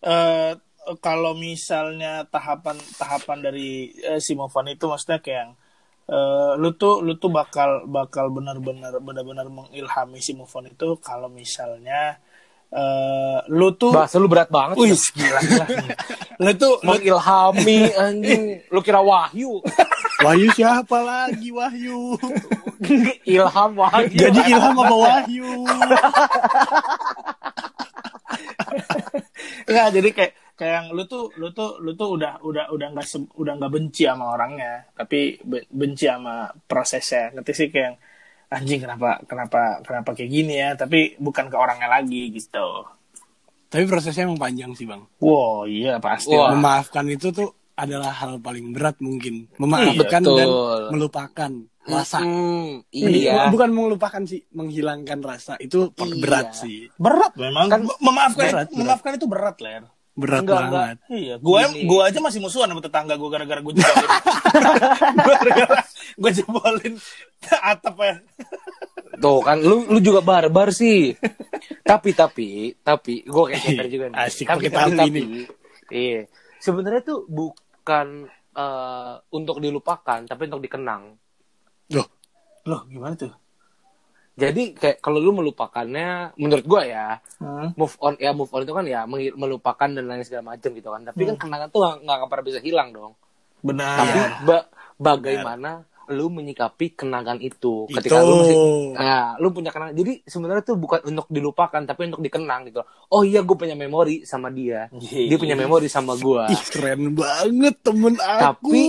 eh, 0.00 0.52
kalau 1.00 1.32
misalnya 1.32 2.28
tahapan 2.28 2.76
tahapan 3.00 3.38
dari 3.40 3.92
eh, 4.04 4.20
si 4.20 4.36
move 4.36 4.52
on 4.52 4.68
itu 4.68 4.84
maksudnya 4.84 5.18
kayak 5.24 5.38
yang 5.40 5.52
eh, 6.12 6.52
lu 6.60 6.76
tuh 6.76 7.00
lu 7.00 7.16
tuh 7.16 7.32
bakal 7.32 7.88
bakal 7.88 8.28
benar-benar 8.28 9.00
benar-benar 9.00 9.48
mengilhami 9.48 10.20
si 10.20 10.36
on 10.36 10.68
itu 10.68 10.88
kalau 11.00 11.32
misalnya 11.32 12.20
eh, 12.68 13.38
lu 13.48 13.72
tuh 13.78 13.96
Bahasa 13.96 14.20
lu 14.20 14.28
berat 14.28 14.52
banget. 14.52 14.76
Wih, 14.76 14.92
gila, 14.92 15.40
gila. 15.40 15.66
lu 16.44 16.50
tuh 16.58 16.74
Mengilhami 16.84 17.80
anjing. 17.96 18.42
Lu 18.68 18.80
kira 18.84 19.00
Wahyu. 19.00 19.64
Wahyu 20.20 20.46
siapa 20.52 20.98
lagi 21.00 21.48
Wahyu? 21.54 22.18
Ilham 23.24 23.72
Wahyu. 23.78 24.16
Jadi 24.18 24.40
Ilham 24.52 24.76
apa 24.76 24.96
Wahyu? 24.96 25.50
Enggak, 29.64 29.88
jadi 29.96 30.08
kayak 30.12 30.32
kayak 30.54 30.74
yang 30.74 30.86
lu 30.94 31.02
tuh 31.04 31.30
lu 31.34 31.50
tuh 31.50 31.82
lu 31.82 31.92
tuh 31.92 32.14
udah 32.14 32.38
udah 32.40 32.64
udah 32.70 32.88
nggak 32.94 33.06
udah 33.34 33.52
nggak 33.58 33.72
benci 33.72 34.06
sama 34.06 34.34
orangnya, 34.34 34.86
tapi 34.94 35.38
be- 35.42 35.66
benci 35.68 36.06
sama 36.06 36.46
prosesnya. 36.64 37.34
Ngerti 37.34 37.52
sih 37.52 37.68
kayak 37.68 37.84
yang, 37.84 37.96
anjing 38.50 38.80
kenapa 38.82 39.18
kenapa 39.26 39.60
kenapa 39.82 40.10
kayak 40.14 40.30
gini 40.30 40.54
ya, 40.54 40.74
tapi 40.74 41.18
bukan 41.18 41.50
ke 41.50 41.56
orangnya 41.58 41.90
lagi 41.90 42.30
gitu. 42.30 42.86
Tapi 43.66 43.84
prosesnya 43.84 44.24
emang 44.24 44.38
panjang 44.38 44.70
sih 44.72 44.86
bang. 44.86 45.02
Wow, 45.18 45.66
iya 45.66 45.98
pasti. 45.98 46.30
Lah. 46.30 46.54
Memaafkan 46.54 47.10
itu 47.10 47.34
tuh 47.34 47.50
adalah 47.74 48.14
hal 48.14 48.38
paling 48.38 48.70
berat 48.70 49.02
mungkin. 49.02 49.50
Memaafkan 49.58 50.22
Iya, 50.22 50.34
dan 50.38 50.48
melupakan 50.94 51.50
rasa. 51.84 52.22
Hmm, 52.22 52.86
Ini 52.88 53.26
iya. 53.26 53.50
Bukan 53.50 53.74
melupakan 53.74 54.22
sih, 54.22 54.46
menghilangkan 54.54 55.18
rasa 55.20 55.58
itu 55.58 55.90
Iya. 55.90 56.22
berat 56.22 56.48
sih. 56.54 56.86
Berat 56.94 57.34
memang. 57.34 57.66
Kan 57.66 57.82
memaafkan 57.98 58.46
berat, 58.46 58.68
berat. 58.70 58.78
memaafkan 58.78 59.12
itu 59.18 59.26
berat, 59.26 59.56
Ler. 59.58 59.84
Berat 60.14 60.46
Enggak, 60.46 60.62
banget. 60.70 60.96
Iya, 61.10 61.34
gue 61.42 61.60
Gini. 61.74 61.90
gua 61.90 62.00
aja 62.06 62.18
masih 62.22 62.38
musuhan 62.38 62.70
sama 62.70 62.78
tetangga 62.78 63.18
gue 63.18 63.26
gara-gara 63.26 63.58
gue 63.58 63.74
jebolin. 63.74 64.10
gara-gara 65.26 65.78
gue 66.14 66.30
jebolin 66.30 66.94
atap 67.50 67.96
ya. 67.98 68.14
Tuh 69.18 69.42
kan 69.42 69.58
lu 69.58 69.90
lu 69.90 69.98
juga 69.98 70.22
barbar 70.22 70.70
sih. 70.70 71.18
tapi 71.82 72.14
tapi 72.14 72.78
tapi 72.78 73.26
gue 73.26 73.44
kayak 73.50 73.62
ceper 73.66 73.86
juga 73.90 74.06
nih. 74.14 74.18
Asik 74.22 74.46
tapi, 74.46 74.70
tapi, 74.70 74.94
tapi 74.94 74.98
tapi, 75.02 75.08
ini. 75.10 75.22
Iya. 75.90 76.22
Sebenarnya 76.62 77.02
tuh 77.02 77.26
bukan 77.26 78.30
eh, 78.54 79.14
untuk 79.34 79.58
dilupakan 79.58 80.20
tapi 80.30 80.42
untuk 80.46 80.62
dikenang. 80.62 81.10
Loh, 81.90 82.06
Loh, 82.64 82.80
gimana 82.88 83.12
tuh? 83.18 83.34
Jadi 84.34 84.72
kayak 84.72 84.98
kalau 84.98 85.16
lu 85.16 85.32
melupakannya 85.32 86.34
menurut 86.34 86.64
gua 86.64 86.82
ya 86.82 87.06
Hmm. 87.38 87.70
move 87.74 87.94
on 87.98 88.14
ya 88.16 88.30
move 88.30 88.48
on 88.48 88.62
itu 88.62 88.72
kan 88.72 88.82
ya 88.82 89.00
melupakan 89.32 89.86
dan 89.86 90.02
lain 90.02 90.22
segala 90.22 90.50
macam 90.50 90.68
gitu 90.68 90.88
kan. 90.88 91.00
Tapi 91.04 91.20
kan 91.24 91.34
kenangan 91.36 91.68
tuh 91.68 91.78
nggak 92.00 92.14
akan 92.16 92.28
pernah 92.28 92.44
bisa 92.44 92.58
hilang 92.58 92.90
dong. 92.90 93.12
Benar. 93.60 93.96
Tapi 93.96 94.18
ba- 94.42 94.66
bagaimana 94.96 95.70
lu 96.04 96.28
menyikapi 96.28 96.92
kenangan 96.92 97.38
itu 97.38 97.88
itu. 97.88 97.90
ketika 97.90 98.20
lu 98.20 98.38
masih 98.38 98.54
Nah, 98.92 99.34
lu 99.38 99.48
punya 99.48 99.70
kenangan. 99.70 99.94
Jadi 99.94 100.20
sebenarnya 100.22 100.62
tuh 100.62 100.76
bukan 100.76 101.00
untuk 101.02 101.24
dilupakan, 101.28 101.80
tapi 101.80 102.00
untuk 102.04 102.20
dikenang 102.20 102.68
gitu. 102.68 102.80
Oh 103.08 103.24
iya, 103.24 103.40
gue 103.40 103.54
punya 103.54 103.72
memori 103.72 104.22
sama 104.22 104.48
dia. 104.48 104.86
Iya. 104.92 105.32
Dia 105.32 105.36
punya 105.38 105.56
memori 105.56 105.86
sama 105.86 106.12
gua. 106.14 106.44
Ih, 106.46 106.62
keren 106.68 107.14
banget 107.14 107.74
temen 107.80 108.14
aku. 108.16 108.68
Tapi 108.68 108.80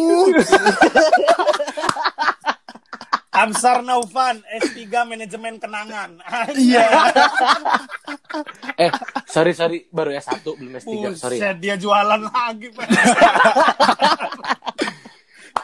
Amsar 3.36 3.84
Naufan, 3.84 4.40
S3 4.64 4.88
Manajemen 5.04 5.60
Kenangan. 5.60 6.20
Iya. 6.56 6.88
eh, 8.88 8.92
sorry 9.28 9.52
sorry, 9.52 9.78
baru 9.92 10.16
ya 10.16 10.22
satu 10.24 10.56
belum 10.56 10.80
S3. 10.80 11.20
Sorry. 11.20 11.38
Buset, 11.40 11.58
dia 11.60 11.76
jualan 11.76 12.22
lagi, 12.32 12.68
Pak. 12.72 12.88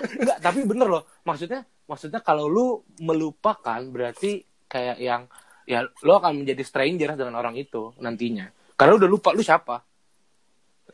Enggak, 0.02 0.38
tapi 0.42 0.60
bener 0.68 0.88
loh. 0.88 1.04
Maksudnya 1.24 1.64
maksudnya 1.88 2.20
kalau 2.24 2.48
lu 2.48 2.84
melupakan 3.04 3.80
berarti 3.88 4.44
kayak 4.68 4.98
yang 5.00 5.28
ya 5.68 5.84
lu 6.04 6.12
akan 6.16 6.44
menjadi 6.44 6.64
stranger 6.64 7.16
dengan 7.16 7.40
orang 7.40 7.56
itu 7.56 7.96
nantinya. 8.02 8.50
Karena 8.76 8.98
udah 8.98 9.10
lupa 9.10 9.32
lu 9.32 9.44
siapa. 9.46 9.91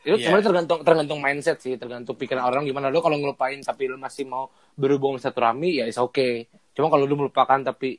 Itu 0.00 0.14
Iya. 0.14 0.24
sebenarnya 0.24 0.46
tergantung 0.46 0.78
tergantung 0.80 1.18
mindset 1.18 1.58
sih, 1.58 1.74
tergantung 1.74 2.14
pikiran 2.14 2.42
orang 2.42 2.62
gimana 2.62 2.86
lu 2.86 2.98
kalau 2.98 3.14
ngelupain 3.14 3.58
tapi 3.58 3.86
lu 3.86 3.96
masih 3.96 4.24
mau 4.24 4.46
berhubungan 4.72 5.16
silaturahmi 5.16 5.78
ya 5.78 5.84
is 5.84 5.96
oke. 5.96 6.46
Cuma 6.72 6.86
kalau 6.86 7.02
lu 7.02 7.16
melupakan 7.16 7.58
tapi 7.58 7.98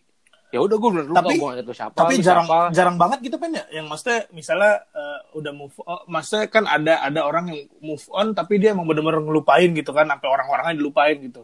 ya 0.49 0.57
udah 0.57 0.75
gue 0.75 0.89
lupa 1.05 1.21
Tapi- 1.21 1.37
gue 1.37 1.51
lu 1.61 1.73
siapa. 1.73 1.93
Tapi 1.93 2.13
jarang 2.19 2.47
siapa. 2.47 2.73
jarang 2.73 2.97
banget 2.97 3.19
gitu 3.21 3.37
kan 3.37 3.49
ya. 3.49 3.63
Yang 3.69 3.85
maksudnya 3.87 4.19
misalnya 4.29 4.73
eh, 4.89 5.19
udah 5.33 5.51
move 5.51 5.77
on, 5.83 5.99
maksudnya 6.07 6.45
kan 6.47 6.63
ada 6.63 6.93
ada 6.99 7.19
orang 7.21 7.45
yang 7.47 7.59
move 7.79 8.01
on 8.09 8.33
tapi 8.33 8.57
dia 8.57 8.71
emang 8.71 8.85
bener-bener 8.85 9.19
ngelupain 9.19 9.69
gitu 9.71 9.91
kan 9.91 10.05
sampai 10.05 10.27
orang-orangnya 10.27 10.75
dilupain 10.75 11.19
gitu. 11.19 11.43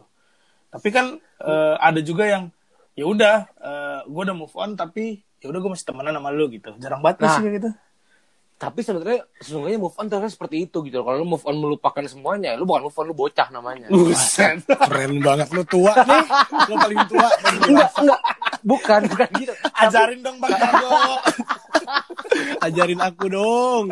Tapi 0.68 0.88
kan 0.90 1.06
eh, 1.40 1.74
ada 1.78 2.00
juga 2.00 2.24
yang 2.24 2.50
ya 2.92 3.04
udah 3.04 3.36
gue 4.04 4.22
udah 4.22 4.34
move 4.34 4.54
on 4.54 4.72
tapi 4.72 5.20
ya 5.36 5.46
udah 5.46 5.60
gue 5.60 5.70
masih 5.70 5.86
temenan 5.86 6.16
sama 6.16 6.32
lu 6.32 6.48
gitu. 6.48 6.72
Jarang 6.80 6.98
banget 6.98 7.22
Nah. 7.22 7.30
sih 7.30 7.42
kayak 7.42 7.54
gitu. 7.60 7.70
Tapi 8.56 8.80
sebenarnya 8.80 9.20
sesungguhnya 9.36 9.76
move 9.76 9.92
on 10.00 10.08
ternyata 10.08 10.32
seperti 10.32 10.64
itu 10.64 10.80
gitu. 10.88 11.04
Kalau 11.04 11.20
lu 11.20 11.28
move 11.28 11.44
on 11.44 11.60
melupakan 11.60 12.00
semuanya, 12.08 12.56
lu 12.56 12.64
bukan 12.64 12.88
move 12.88 12.96
on, 12.96 13.06
lu 13.12 13.16
bocah 13.16 13.48
namanya. 13.52 13.92
Buset. 13.92 14.64
Keren 14.64 15.20
banget 15.20 15.52
lu 15.52 15.60
tua 15.68 15.92
nih. 15.92 16.24
Lu 16.64 16.74
paling 16.80 17.02
tua. 17.04 17.28
enggak, 17.68 17.90
enggak. 18.00 18.20
Bukan, 18.64 19.00
bukan 19.12 19.28
gitu. 19.36 19.52
Ajarin 19.76 20.20
dong 20.24 20.40
Bang. 20.40 20.56
Ajarin 22.64 23.00
aku 23.04 23.24
dong. 23.28 23.84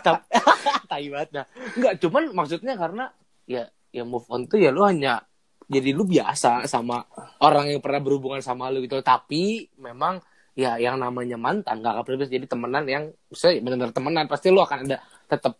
Tapi 0.00 0.24
tai 0.90 1.06
banget 1.12 1.30
dah. 1.36 1.46
Enggak, 1.76 1.94
cuman 2.00 2.22
maksudnya 2.32 2.74
karena 2.80 3.04
ya 3.44 3.68
ya 3.92 4.02
move 4.08 4.24
on 4.32 4.48
tuh 4.48 4.64
ya 4.64 4.72
lu 4.72 4.80
hanya 4.88 5.20
jadi 5.68 5.92
lu 5.92 6.08
biasa 6.08 6.64
sama 6.64 7.04
orang 7.44 7.76
yang 7.76 7.80
pernah 7.84 8.00
berhubungan 8.00 8.40
sama 8.40 8.72
lu 8.72 8.80
gitu. 8.80 8.96
Tapi 9.04 9.68
memang 9.76 10.24
ya 10.54 10.78
yang 10.78 10.96
namanya 10.96 11.34
mantan 11.34 11.82
gak 11.82 11.98
akan 11.98 12.24
jadi 12.24 12.46
temenan 12.46 12.86
yang 12.86 13.04
saya 13.30 13.58
benar-benar 13.58 13.90
temenan 13.90 14.24
pasti 14.24 14.48
lu 14.48 14.62
akan 14.62 14.86
ada 14.86 14.98
tetap 15.26 15.54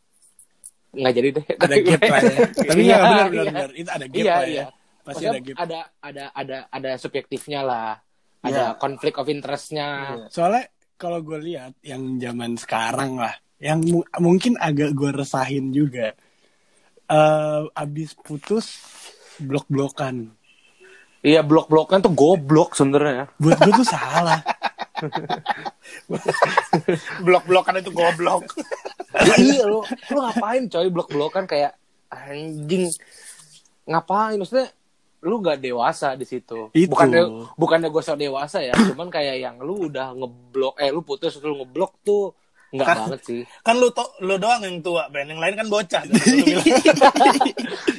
nggak 0.95 1.13
jadi 1.13 1.29
deh. 1.35 1.45
Ada 1.59 1.75
gap 1.77 2.01
lah 2.05 2.21
ya. 2.23 2.39
Tapi 2.71 2.81
Iya, 2.81 2.95
ya 2.95 2.99
benar 3.03 3.11
iya. 3.11 3.27
benar 3.27 3.47
benar. 3.51 3.71
Itu 3.75 3.91
ada 3.91 4.07
gap 4.07 4.15
Iya, 4.17 4.31
lah 4.31 4.39
ya. 4.41 4.47
iya. 4.47 4.65
Pasti 4.65 5.05
Maksudnya 5.05 5.31
ada 5.31 5.41
gap. 5.43 5.57
ada 5.59 5.79
ada 6.01 6.25
ada 6.33 6.57
ada 6.71 6.91
subjektifnya 6.95 7.61
lah. 7.61 7.91
Ada 8.41 8.63
Iya. 8.65 8.79
konflik 8.79 9.15
of 9.19 9.27
interestnya. 9.27 9.89
Soalnya 10.29 10.71
kalau 10.95 11.19
gue 11.21 11.39
lihat 11.43 11.75
yang 11.83 12.17
zaman 12.17 12.55
sekarang 12.55 13.19
lah, 13.19 13.35
yang 13.59 13.83
mu- 13.83 14.07
mungkin 14.17 14.55
agak 14.57 14.95
gue 14.95 15.11
resahin 15.11 15.71
juga. 15.71 16.15
eh 17.05 17.63
abis 17.75 18.17
putus 18.17 18.81
blok-blokan. 19.37 20.33
Iya 21.21 21.43
blok-blokan 21.43 22.01
tuh 22.01 22.13
goblok 22.13 22.73
sebenarnya. 22.73 23.29
Buat 23.37 23.61
gue 23.61 23.73
tuh 23.75 23.85
salah. 23.85 24.41
Blok-blokan 27.21 27.81
itu 27.81 27.91
goblok. 27.91 28.45
Ya, 29.15 29.35
iya 29.39 29.65
lu 29.65 29.81
lu 30.11 30.19
ngapain 30.21 30.67
coy 30.67 30.91
blok-blokan 30.91 31.47
kayak 31.47 31.79
anjing 32.11 32.91
ngapain 33.87 34.35
maksudnya 34.35 34.71
lu 35.23 35.39
nggak 35.39 35.57
dewasa 35.57 36.13
di 36.15 36.27
situ 36.27 36.69
Itu. 36.71 36.91
bukannya 36.91 37.23
bukannya 37.55 37.89
gue 37.89 38.03
sok 38.03 38.19
dewasa 38.19 38.61
ya 38.61 38.75
cuman 38.75 39.09
kayak 39.09 39.41
yang 39.41 39.57
lu 39.57 39.89
udah 39.89 40.13
ngeblok 40.13 40.77
eh 40.79 40.91
lu 40.91 41.01
putus 41.01 41.39
lu 41.41 41.57
ngeblok 41.57 41.97
tuh 42.03 42.35
nggak 42.75 42.87
Kan- 42.87 42.99
banget 43.07 43.21
sih 43.23 43.41
kan 43.63 43.79
lu 43.79 43.87
to, 43.89 44.03
lu 44.21 44.35
doang 44.35 44.67
yang 44.67 44.83
tua, 44.83 45.07
Ben. 45.07 45.31
Yang 45.31 45.41
lain 45.47 45.55
kan 45.55 45.67
bocah. 45.71 46.03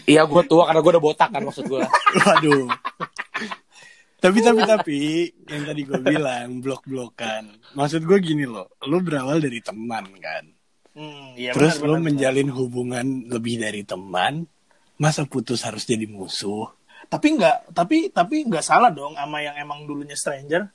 Iya 0.06 0.22
gue 0.22 0.42
tua 0.46 0.68
karena 0.70 0.84
gue 0.84 0.92
udah 0.94 1.02
botak 1.02 1.30
kan 1.32 1.42
maksud 1.42 1.66
gue 1.66 1.80
Waduh. 2.22 2.68
Tapi 4.26 4.40
tapi 4.42 4.62
tapi 4.66 5.00
yang 5.46 5.64
tadi 5.70 5.82
gue 5.86 6.02
bilang 6.02 6.50
blok-blokan. 6.66 7.44
Maksud 7.78 8.02
gue 8.04 8.18
gini 8.20 8.50
loh, 8.50 8.74
lu 8.90 8.98
berawal 9.06 9.38
dari 9.38 9.62
teman 9.62 10.10
kan. 10.18 10.44
Hmm, 10.96 11.36
iya, 11.38 11.52
Terus 11.54 11.78
benar, 11.78 11.86
lu 11.86 11.96
benar, 12.00 12.06
menjalin 12.10 12.50
hubungan 12.56 13.06
lebih 13.30 13.62
dari 13.62 13.86
teman, 13.86 14.48
masa 14.98 15.28
putus 15.28 15.62
harus 15.68 15.84
jadi 15.86 16.08
musuh? 16.08 16.72
tapi 17.10 17.38
nggak 17.38 17.74
tapi 17.74 18.10
tapi 18.10 18.46
nggak 18.50 18.66
salah 18.66 18.90
dong 18.90 19.14
sama 19.14 19.42
yang 19.42 19.56
emang 19.58 19.86
dulunya 19.86 20.18
stranger 20.18 20.70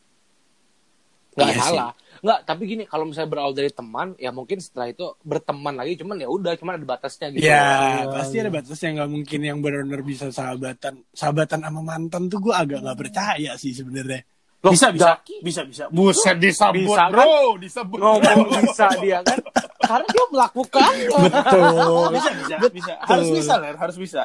nggak 1.41 1.57
Iya 1.57 1.65
sih. 1.65 1.73
salah. 1.73 1.93
Nggak 2.21 2.39
tapi 2.45 2.63
gini 2.69 2.83
kalau 2.85 3.05
misalnya 3.09 3.31
berawal 3.33 3.53
dari 3.57 3.73
teman 3.73 4.13
ya 4.21 4.29
mungkin 4.29 4.61
setelah 4.61 4.93
itu 4.93 5.17
berteman 5.25 5.73
lagi 5.73 5.97
cuman 5.97 6.21
ya 6.21 6.29
udah 6.29 6.53
cuman 6.55 6.77
ada 6.77 6.85
batasnya 6.85 7.33
gitu. 7.33 7.49
Ya, 7.49 8.05
pasti 8.13 8.37
ada 8.37 8.53
batasnya. 8.53 8.89
Nggak 9.01 9.11
mungkin 9.11 9.41
yang 9.41 9.59
benar-benar 9.59 10.03
bisa 10.05 10.29
sahabatan. 10.29 11.01
Sahabatan 11.11 11.65
sama 11.65 11.81
mantan 11.81 12.29
tuh 12.29 12.39
gue 12.39 12.53
agak 12.53 12.85
nggak 12.85 12.99
percaya 13.01 13.57
sih 13.57 13.73
sebenarnya. 13.73 14.21
Loh, 14.61 14.77
bisa 14.77 14.93
bisa 14.93 15.17
Zaki 15.17 15.41
bisa 15.41 15.65
bisa. 15.65 15.89
Buset 15.89 16.37
disebut 16.37 16.85
Bisa, 16.85 17.09
kan? 17.09 17.17
bro 17.17 17.57
disebut. 17.57 17.97
Ngomong 17.97 18.49
bisa 18.69 18.87
dia 19.01 19.19
kan? 19.25 19.41
Karena 19.81 20.05
dia 20.05 20.25
melakukan. 20.29 20.93
Betul. 21.09 22.05
bisa 22.13 22.31
bisa 22.37 22.57
bisa. 22.69 22.93
Harus 23.01 23.29
bisa 23.33 23.53
Ler 23.57 23.77
harus 23.81 23.97
bisa. 23.97 24.23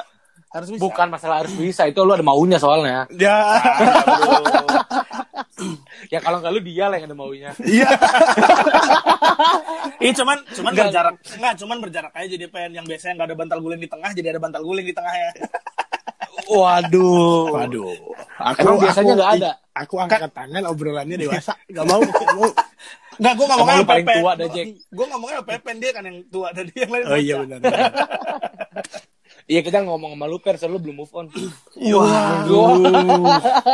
Harus 0.52 0.68
bisa. 0.68 0.82
Bukan 0.84 1.08
masalah 1.08 1.40
harus 1.40 1.56
bisa 1.56 1.88
itu 1.88 1.96
lu 2.04 2.12
ada 2.12 2.20
maunya 2.20 2.60
soalnya. 2.60 3.08
Ya, 3.16 3.56
ya 6.12 6.18
kalau 6.20 6.44
nggak 6.44 6.52
lu 6.52 6.60
dia 6.60 6.84
lah 6.88 6.96
yang 7.00 7.08
ada 7.08 7.16
maunya 7.16 7.50
iya. 7.64 7.88
Ih 9.96 10.12
cuman 10.12 10.38
cuman 10.52 10.70
Enggak. 10.76 10.86
berjarak 10.92 11.14
enggak 11.24 11.54
cuman 11.64 11.76
berjarak 11.80 12.12
aja 12.12 12.28
jadi 12.28 12.44
pengen 12.52 12.72
yang 12.82 12.86
biasanya 12.86 13.12
nggak 13.16 13.28
ada 13.32 13.36
bantal 13.36 13.58
guling 13.64 13.80
di 13.80 13.88
tengah 13.88 14.10
jadi 14.12 14.28
ada 14.36 14.40
bantal 14.40 14.62
guling 14.62 14.86
di 14.86 14.94
tengahnya 14.94 15.30
waduh 16.52 17.48
Waduh. 17.56 17.90
Emang 18.60 18.76
biasanya 18.78 19.12
nggak 19.16 19.32
ada? 19.40 19.50
Aku 19.76 20.00
angkat 20.00 20.28
tangan 20.32 20.62
obrolannya 20.68 21.16
dewasa. 21.20 21.52
Gak 21.74 21.84
mau, 21.84 22.00
gak. 22.00 22.16
Enggak, 23.16 23.32
gue 23.36 23.46
ngomongnya 23.48 23.76
lu 23.80 23.88
paling 23.88 24.06
tua 24.08 24.32
dah, 24.36 24.48
Jack. 24.52 24.66
Gue 24.92 25.06
ngomongnya 25.08 25.40
Pepen, 25.44 25.76
dia 25.80 25.90
kan 25.92 26.04
yang 26.04 26.18
tua 26.28 26.48
dan 26.52 26.64
dia 26.68 26.84
yang 26.84 26.92
lain. 26.92 27.04
Oh 27.08 27.18
iya 27.20 27.34
benar. 27.44 27.60
Iya 29.46 29.62
kita 29.62 29.78
ngomong 29.86 30.18
sama 30.18 30.26
lu 30.26 30.42
per, 30.42 30.58
lu 30.66 30.82
belum 30.82 31.06
move 31.06 31.12
on. 31.14 31.26
Waduh. 31.78 32.82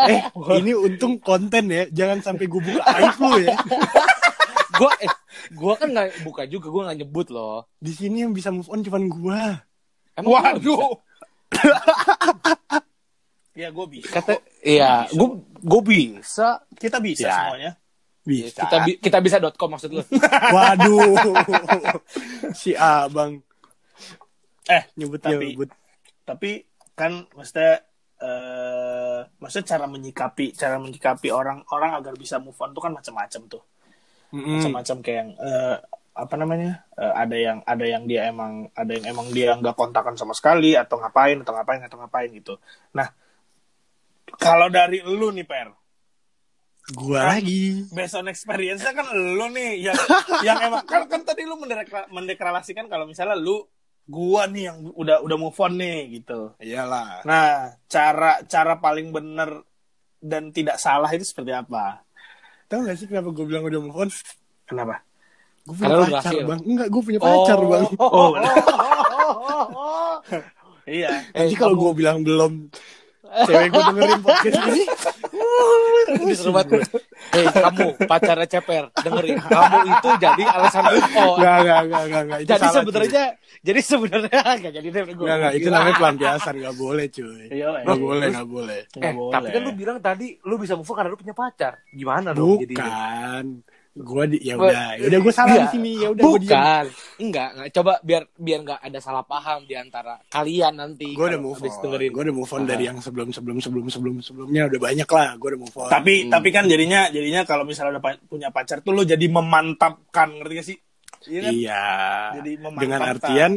eh, 0.05 0.21
ini 0.61 0.77
untung 0.77 1.17
konten 1.17 1.65
ya. 1.73 1.89
Jangan 1.89 2.21
sampai 2.21 2.45
gue 2.45 2.61
buka 2.61 2.83
aib 2.85 3.17
lu 3.17 3.33
ya. 3.41 3.57
gua 4.79 4.93
eh, 5.01 5.09
gua 5.57 5.73
kan 5.81 5.89
nggak 5.89 6.29
buka 6.29 6.45
juga, 6.45 6.69
gua 6.69 6.83
nggak 6.93 6.99
nyebut 7.01 7.27
loh. 7.33 7.65
Di 7.81 7.93
sini 7.97 8.21
yang 8.21 8.37
bisa 8.37 8.53
move 8.53 8.69
on 8.69 8.85
cuman 8.85 9.05
gua. 9.09 9.41
Emang? 10.13 10.37
Waduh. 10.37 11.01
ya 13.53 13.69
gue 13.69 13.87
bisa. 13.89 14.13
Kata, 14.13 14.33
iya, 14.61 15.09
gua 15.13 15.41
gua 15.61 15.81
bisa. 15.85 16.61
Kita 16.77 17.01
bisa 17.01 17.29
Ya. 17.29 17.37
semuanya. 17.37 17.73
Bisa. 18.23 18.61
Kita 18.65 18.77
bi- 18.85 18.99
kita 19.01 19.19
bisa.com 19.25 19.69
maksud 19.73 19.91
lu. 19.93 20.03
Waduh. 20.57 21.17
si 22.61 22.77
Abang 22.77 23.41
Eh, 24.65 24.83
nyebut 24.95 25.19
Tapi- 25.19 25.53
nyebut. 25.53 25.71
tapi 26.23 26.51
kan 26.93 27.27
maksudnya 27.33 27.83
eh 28.17 29.21
maksudnya 29.37 29.67
cara 29.69 29.87
menyikapi 29.87 30.53
cara 30.53 30.79
menyikapi 30.79 31.29
orang 31.29 31.67
orang 31.67 31.97
agar 31.97 32.15
bisa 32.15 32.39
move 32.39 32.55
on 32.57 32.71
tuh 32.71 32.79
kan 32.81 32.91
macam-macam 32.91 33.43
tuh 33.49 33.63
Mm-mm. 34.31 34.63
macam-macam 34.63 34.97
kayak 35.01 35.19
yang 35.19 35.31
eh, 35.37 35.77
apa 36.15 36.35
namanya 36.37 36.87
Eh, 36.95 37.15
ada 37.17 37.35
yang 37.35 37.59
ada 37.65 37.83
yang 37.83 38.05
dia 38.05 38.29
emang 38.29 38.71
ada 38.73 38.93
yang 38.93 39.07
emang 39.09 39.27
dia 39.29 39.57
nggak 39.57 39.75
kontakan 39.75 40.15
sama 40.15 40.31
sekali 40.33 40.73
atau 40.73 40.97
ngapain 40.97 41.35
atau 41.37 41.53
ngapain 41.53 41.83
atau 41.83 41.99
ngapain 41.99 42.31
gitu 42.31 42.55
nah 42.93 43.11
kalau 44.33 44.69
dari 44.69 45.03
lu 45.03 45.31
nih 45.31 45.43
per 45.43 45.75
Gua 46.93 47.31
lagi. 47.33 47.87
based 47.91 48.15
on 48.15 48.27
experience 48.27 48.83
kan 48.85 49.07
lu 49.11 49.47
nih 49.49 49.87
yang 49.87 49.99
yang 50.43 50.59
emang 50.63 50.83
kan 50.85 51.07
kan 51.07 51.23
tadi 51.23 51.43
lu 51.43 51.55
mendekla- 51.57 52.07
mendeklarasikan 52.09 52.87
kalau 52.87 53.03
misalnya 53.05 53.35
lu 53.35 53.63
gua 54.07 54.51
nih 54.51 54.69
yang 54.71 54.79
udah 54.93 55.23
udah 55.23 55.37
move 55.39 55.59
on 55.63 55.73
nih 55.79 56.21
gitu 56.21 56.55
Iyalah. 56.59 57.23
Nah, 57.23 57.79
cara 57.87 58.43
cara 58.45 58.77
paling 58.83 59.15
benar 59.15 59.63
dan 60.23 60.55
tidak 60.55 60.79
salah 60.79 61.11
itu 61.11 61.27
seperti 61.27 61.51
apa? 61.51 62.03
Tahu 62.71 62.87
gak 62.89 62.97
sih 62.97 63.07
kenapa 63.11 63.35
gue 63.35 63.45
bilang 63.45 63.67
udah 63.67 63.81
move 63.83 63.99
on? 63.99 64.11
Kenapa? 64.65 65.03
Gue 65.63 65.77
Karena 65.79 66.03
punya 66.03 66.19
pacar, 66.19 66.33
berhasil. 66.33 66.47
Bang. 66.49 66.61
Enggak, 66.67 66.89
gue 66.91 67.03
punya 67.03 67.21
pacar, 67.21 67.59
Bang. 67.63 67.85
Oh, 68.03 68.31
Iya. 70.83 71.11
Nanti 71.31 71.55
kalau 71.55 71.75
gue 71.79 71.93
bilang 71.95 72.27
belum, 72.27 72.67
cewek 73.47 73.71
gue 73.71 73.83
dengerin 73.93 74.19
podcast 74.19 74.59
ini, 74.67 74.83
Seru 76.37 76.53
banget. 76.55 76.89
Hei, 77.33 77.47
kamu 77.49 77.87
pacarnya 78.05 78.47
ceper, 78.49 78.85
dengerin. 79.03 79.37
Kamu 79.41 79.79
itu 79.89 80.09
jadi 80.19 80.43
alasan 80.49 80.83
move 80.91 81.15
on. 81.17 81.37
Enggak, 81.39 81.57
enggak, 81.63 81.81
enggak, 81.83 82.03
enggak, 82.03 82.23
enggak. 82.23 82.39
Jadi 82.45 82.67
sebenarnya, 82.69 83.25
jadi 83.63 83.81
sebenarnya 83.81 84.41
enggak 84.59 84.73
jadi 84.75 84.89
deh 84.91 85.03
gue. 85.03 85.13
Enggak, 85.15 85.37
enggak. 85.39 85.53
Itu 85.57 85.69
namanya 85.71 85.95
pelampiasan. 85.97 86.55
Enggak 86.59 86.77
boleh, 86.77 87.05
cuy. 87.09 87.45
Iya, 87.49 87.69
Enggak 87.87 88.01
boleh, 88.01 88.27
enggak 88.29 88.49
boleh. 88.51 88.81
Eh, 88.99 89.13
tapi 89.31 89.47
kan 89.49 89.61
lu 89.63 89.73
bilang 89.73 89.99
tadi 90.03 90.27
lu 90.45 90.55
bisa 90.59 90.75
move 90.75 90.89
on 90.91 90.97
karena 90.99 91.11
lu 91.13 91.19
punya 91.21 91.35
pacar. 91.35 91.73
Gimana 91.95 92.29
dong 92.35 92.59
jadinya? 92.61 92.85
Bukan. 92.85 93.45
Gue 93.93 94.25
di, 94.25 94.41
ya 94.41 94.57
Gua- 94.57 94.73
udah, 94.73 94.97
ya 94.97 95.05
udah 95.05 95.21
gue 95.21 95.35
salah 95.37 95.53
Iya. 95.53 95.63
di 95.63 95.69
sini. 95.69 95.91
Ya 96.01 96.09
udah. 96.09 96.25
Bukan. 96.25 96.85
Enggak, 97.21 97.49
enggak. 97.53 97.69
Coba 97.77 97.93
biar 98.01 98.23
biar 98.33 98.59
enggak 98.65 98.81
ada 98.81 98.99
salah 98.99 99.21
paham 99.21 99.69
di 99.69 99.75
antara 99.77 100.17
kalian 100.27 100.81
nanti. 100.81 101.13
Gue 101.13 101.29
udah 101.29 101.37
move 101.37 101.61
on. 101.61 101.69
dengerin. 101.69 102.09
Gue 102.09 102.23
udah 102.25 102.35
move 102.35 102.53
on 102.53 102.63
dari 102.65 102.85
yang 102.89 102.99
sebelum 102.99 103.29
sebelum 103.31 103.61
sebelum 103.61 103.87
sebelum 103.87 104.15
sebelumnya 104.19 104.65
udah 104.67 104.81
banyak 104.81 105.05
lah. 105.05 105.29
Gue 105.37 105.49
udah 105.53 105.61
move 105.61 105.77
on. 105.77 105.91
tapi 105.93 106.15
tapi 106.27 106.49
kan 106.49 106.65
jadinya 106.65 107.13
jadinya 107.13 107.45
kalau 107.45 107.69
misalnya 107.69 108.01
udah 108.01 108.17
punya 108.25 108.49
pacar 108.49 108.81
tuh 108.81 108.97
lu 108.97 109.05
jadi 109.05 109.27
memantapkan, 109.29 110.41
ngerti 110.41 110.55
gak 110.57 110.67
sih? 110.67 110.79
Iya 111.29 111.41
kan? 111.45 111.53
Iya. 111.53 111.85
Jadi 112.41 112.51
memantapkan. 112.57 112.81
Dengan 112.81 113.01
artian, 113.05 113.53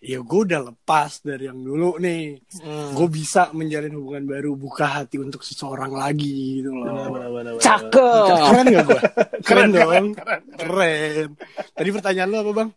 ya 0.00 0.24
gue 0.24 0.40
udah 0.48 0.72
lepas 0.72 1.20
dari 1.20 1.44
yang 1.44 1.60
dulu 1.60 2.00
nih. 2.00 2.40
Hmm. 2.64 2.96
Gue 2.96 3.08
bisa 3.12 3.52
menjalin 3.52 3.92
hubungan 4.00 4.24
baru, 4.24 4.56
buka 4.56 5.04
hati 5.04 5.20
untuk 5.20 5.44
seseorang 5.44 5.92
lagi 5.92 6.64
gitu 6.64 6.72
loh. 6.72 7.12
Benar-benar. 7.12 7.60
Cakep. 7.60 8.24
Keren 8.48 8.66
gak 8.72 8.84
gue? 8.88 9.00
Keren, 9.46 9.68
Keren, 9.68 9.68
dong. 9.76 10.06
keren, 10.16 10.42
Keren, 10.56 11.28
Tadi 11.76 11.88
pertanyaan 11.92 12.28
lo 12.32 12.36
apa 12.40 12.52
bang? 12.56 12.70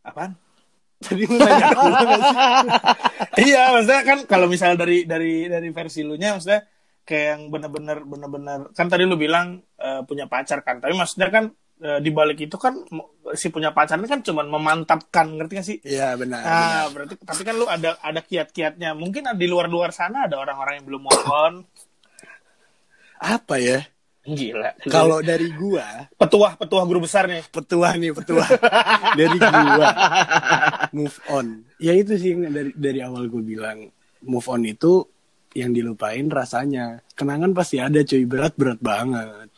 Apaan? 0.00 0.32
Tadi 1.00 1.22
nggak 1.24 1.48
sih? 1.48 1.64
iya, 3.48 3.72
maksudnya 3.72 4.02
kan 4.04 4.18
kalau 4.28 4.46
misalnya 4.48 4.84
dari 4.84 5.08
dari 5.08 5.48
dari 5.48 5.68
versi 5.72 6.04
lu 6.04 6.16
nya 6.16 6.36
maksudnya 6.36 6.60
kayak 7.08 7.24
yang 7.24 7.42
benar-benar 7.48 8.04
benar-benar 8.04 8.58
kan 8.76 8.86
tadi 8.92 9.08
lu 9.08 9.16
bilang 9.16 9.64
eh, 9.80 10.00
punya 10.04 10.28
pacar 10.28 10.60
kan, 10.60 10.80
tapi 10.80 10.92
maksudnya 10.92 11.32
kan 11.32 11.44
di 11.80 12.10
balik 12.12 12.44
itu 12.44 12.60
kan 12.60 12.76
si 13.32 13.48
punya 13.48 13.72
pacar 13.72 13.96
ini 13.96 14.04
kan 14.04 14.20
cuman 14.20 14.52
memantapkan, 14.52 15.32
ngerti 15.32 15.52
gak 15.56 15.66
sih? 15.66 15.78
Iya 15.80 16.12
benar. 16.20 16.44
benar. 16.44 16.44
Nah, 16.44 16.84
berarti 16.92 17.14
tapi 17.24 17.42
kan 17.42 17.54
lu 17.56 17.64
ada 17.64 17.96
ada 18.04 18.20
kiat-kiatnya. 18.20 18.92
Mungkin 18.92 19.32
di 19.40 19.46
luar-luar 19.48 19.88
sana 19.88 20.28
ada 20.28 20.36
orang-orang 20.36 20.80
yang 20.80 20.86
belum 20.86 21.02
move 21.08 21.26
on. 21.32 21.54
Apa 23.20 23.56
ya? 23.56 23.80
Gila. 24.20 24.76
Kalau 24.92 25.24
dari 25.24 25.48
gua, 25.56 26.04
petuah-petuah 26.20 26.84
guru 26.84 27.08
besar 27.08 27.24
nih. 27.24 27.40
petua 27.48 27.96
nih 27.96 28.12
petua 28.12 28.44
dari 29.16 29.38
gua 29.40 29.88
move 30.92 31.18
on. 31.32 31.64
Ya 31.80 31.96
itu 31.96 32.20
sih 32.20 32.36
yang 32.36 32.52
dari 32.52 32.70
dari 32.76 33.00
awal 33.00 33.32
gue 33.32 33.40
bilang 33.40 33.88
move 34.28 34.48
on 34.52 34.68
itu 34.68 35.08
yang 35.56 35.72
dilupain 35.72 36.28
rasanya. 36.28 37.00
Kenangan 37.16 37.56
pasti 37.56 37.80
ada 37.80 38.04
cuy 38.04 38.28
berat 38.28 38.52
berat 38.60 38.78
banget. 38.84 39.48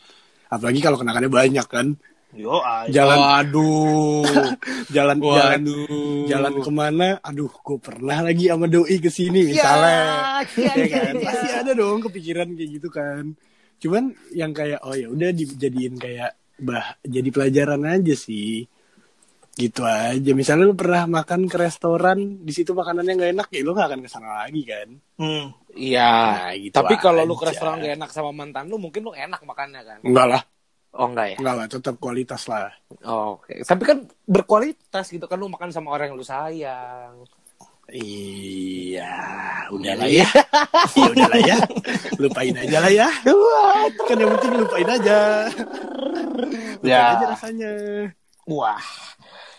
Apalagi 0.47 0.79
kalau 0.79 0.95
kenangannya 0.95 1.27
banyak 1.27 1.67
kan. 1.67 1.99
Yo. 2.33 2.57
Jalan 2.89 3.17
Waduh. 3.17 4.25
jalan 4.95 5.17
jalan 5.17 5.61
Waduh. 5.61 6.25
jalan 6.25 6.53
ke 6.57 6.71
mana 6.71 7.09
aduh 7.19 7.49
gue 7.49 7.77
pernah 7.77 8.19
lagi 8.21 8.49
sama 8.49 8.65
doi 8.65 8.97
ke 8.97 9.07
sini 9.07 9.53
misalnya 9.53 10.01
Ya, 10.53 10.73
ya 10.73 10.87
kan 10.89 11.13
pasti 11.21 11.47
ada 11.51 11.71
dong 11.71 12.01
kepikiran 12.01 12.49
kayak 12.51 12.69
gitu 12.73 12.89
kan 12.89 13.37
cuman 13.77 14.03
yang 14.31 14.51
kayak 14.51 14.81
oh 14.81 14.93
ya 14.93 15.07
udah 15.07 15.29
dijadiin 15.29 15.95
kayak 15.95 16.33
bah 16.57 16.97
jadi 17.01 17.29
pelajaran 17.29 17.83
aja 17.83 18.15
sih 18.15 18.63
gitu 19.53 19.85
aja 19.85 20.31
misalnya 20.33 20.65
lu 20.65 20.73
pernah 20.73 21.05
makan 21.05 21.45
ke 21.45 21.57
restoran 21.59 22.17
di 22.41 22.49
situ 22.49 22.73
makanannya 22.73 23.13
nggak 23.13 23.31
enak 23.35 23.47
ya 23.49 23.61
lu 23.61 23.71
nggak 23.71 23.87
akan 23.87 24.01
ke 24.01 24.09
sana 24.09 24.29
lagi 24.41 24.61
kan 24.63 24.89
Hmm. 25.13 25.53
Iya. 25.69 26.09
Nah, 26.09 26.51
gitu 26.57 26.73
Tapi 26.73 26.97
kalau 26.97 27.21
lu 27.21 27.37
ke 27.37 27.45
restoran 27.45 27.77
gak 27.77 27.93
enak 27.97 28.09
sama 28.09 28.33
mantan 28.33 28.65
lu, 28.65 28.81
mungkin 28.81 29.05
lu 29.05 29.13
enak 29.13 29.45
makannya 29.45 29.81
kan? 29.85 29.99
enggak 30.01 30.25
lah 30.25 30.41
Oh 30.93 31.09
enggak 31.09 31.33
ya? 31.33 31.37
enggak 31.41 31.55
lah 31.57 31.65
tetap 31.65 31.95
kualitas 31.97 32.45
lah 32.45 32.69
Oh, 33.01 33.41
Oke. 33.41 33.65
Tapi 33.65 33.83
kan 33.83 33.97
berkualitas 34.23 35.09
gitu 35.09 35.25
kan 35.25 35.35
lu 35.35 35.49
makan 35.49 35.73
sama 35.73 35.89
orang 35.91 36.13
yang 36.13 36.17
lu 36.17 36.23
sayang. 36.23 37.25
Iya, 37.93 39.11
udahlah 39.69 40.07
ya. 40.07 40.23
ya 40.97 41.05
udahlah 41.09 41.41
ya. 41.43 41.57
Lupain 42.15 42.55
aja 42.55 42.77
lah 42.79 42.89
ya. 42.89 43.09
Kan 44.07 44.17
yang 44.17 44.31
penting 44.37 44.51
lupain 44.55 44.87
aja. 44.87 45.17
Lupain 46.79 46.87
Ya. 46.87 47.19
aja 47.19 47.25
rasanya. 47.35 47.71
Wah. 48.47 48.79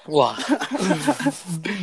Wah. 0.09 0.37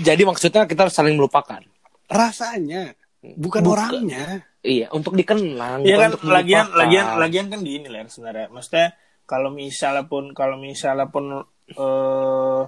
Jadi 0.02 0.22
maksudnya 0.26 0.66
kita 0.66 0.90
harus 0.90 0.96
saling 0.96 1.14
melupakan. 1.14 1.62
Rasanya, 2.10 2.98
bukan 3.38 3.62
Bukan. 3.62 3.72
orangnya. 3.78 4.42
Iya, 4.62 4.90
untuk 4.94 5.14
dikenang. 5.14 5.82
Iya 5.82 5.96
bukan 5.96 6.02
kan 6.02 6.12
untuk 6.18 6.30
lagian 6.30 6.66
lagian 6.74 7.06
lagian 7.18 7.46
kan 7.50 7.60
gini 7.62 7.88
lah 7.88 8.06
sebenarnya. 8.06 8.48
Maksudnya 8.50 8.88
kalau 9.32 9.48
misalnya 9.48 10.04
pun 10.12 10.36
kalau 10.36 10.60
misalnya 10.60 11.08
pun 11.08 11.48
eh 11.72 12.64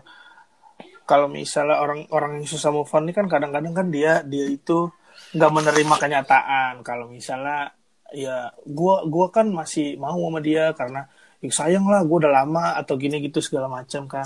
kalau 1.04 1.28
misalnya 1.28 1.84
orang 1.84 2.08
orang 2.16 2.40
yang 2.40 2.48
susah 2.48 2.72
move 2.72 2.88
on 2.96 3.04
ini 3.04 3.12
kan 3.12 3.28
kadang-kadang 3.28 3.76
kan 3.76 3.88
dia 3.92 4.24
dia 4.24 4.48
itu 4.48 4.88
nggak 5.36 5.52
menerima 5.52 5.96
kenyataan. 6.00 6.80
Kalau 6.88 7.12
misalnya 7.12 7.76
ya 8.16 8.48
gua 8.64 9.04
gua 9.12 9.28
kan 9.28 9.52
masih 9.52 10.00
mau 10.00 10.16
sama 10.16 10.40
dia 10.40 10.72
karena 10.72 11.04
ya 11.44 11.52
sayang 11.52 11.84
lah 11.92 12.08
gua 12.08 12.24
udah 12.24 12.32
lama 12.32 12.80
atau 12.80 12.96
gini 12.96 13.20
gitu 13.20 13.44
segala 13.44 13.68
macam 13.68 14.08
kan. 14.08 14.26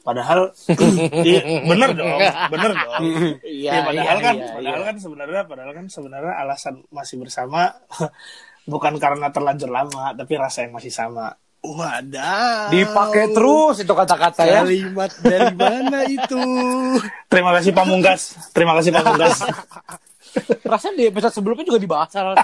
Padahal 0.00 0.52
iya, 1.28 1.40
bener 1.64 1.90
dong 1.92 2.20
bener 2.52 2.72
dong. 2.72 2.92
Iya, 3.44 3.70
ya, 3.72 3.80
padahal 3.84 4.16
iya, 4.20 4.24
kan 4.24 4.34
iya, 4.36 4.48
padahal 4.52 4.80
iya. 4.80 4.88
kan 4.88 4.96
sebenarnya 5.00 5.42
padahal 5.48 5.72
kan 5.72 5.86
sebenarnya 5.88 6.34
alasan 6.44 6.74
masih 6.92 7.16
bersama 7.20 7.72
bukan 8.72 8.96
karena 8.96 9.28
terlanjur 9.28 9.68
lama 9.68 10.12
tapi 10.16 10.40
rasa 10.40 10.64
yang 10.64 10.76
masih 10.76 10.92
sama 10.92 11.32
Wadah. 11.64 12.68
Dipakai 12.68 13.32
terus 13.32 13.80
itu 13.80 13.92
kata-kata 13.96 14.44
ya. 14.44 14.60
Kalimat 14.60 15.08
dari 15.24 15.48
mana 15.56 16.04
itu? 16.04 16.44
terima 17.32 17.56
kasih 17.56 17.72
pamungkas 17.72 18.36
terima 18.52 18.76
kasih 18.76 18.92
pamungkas 18.92 19.40
Rasanya 20.70 20.94
di 20.98 21.04
episode 21.08 21.32
sebelumnya 21.32 21.64
juga 21.64 21.80
dibahas 21.80 22.10
hal 22.12 22.34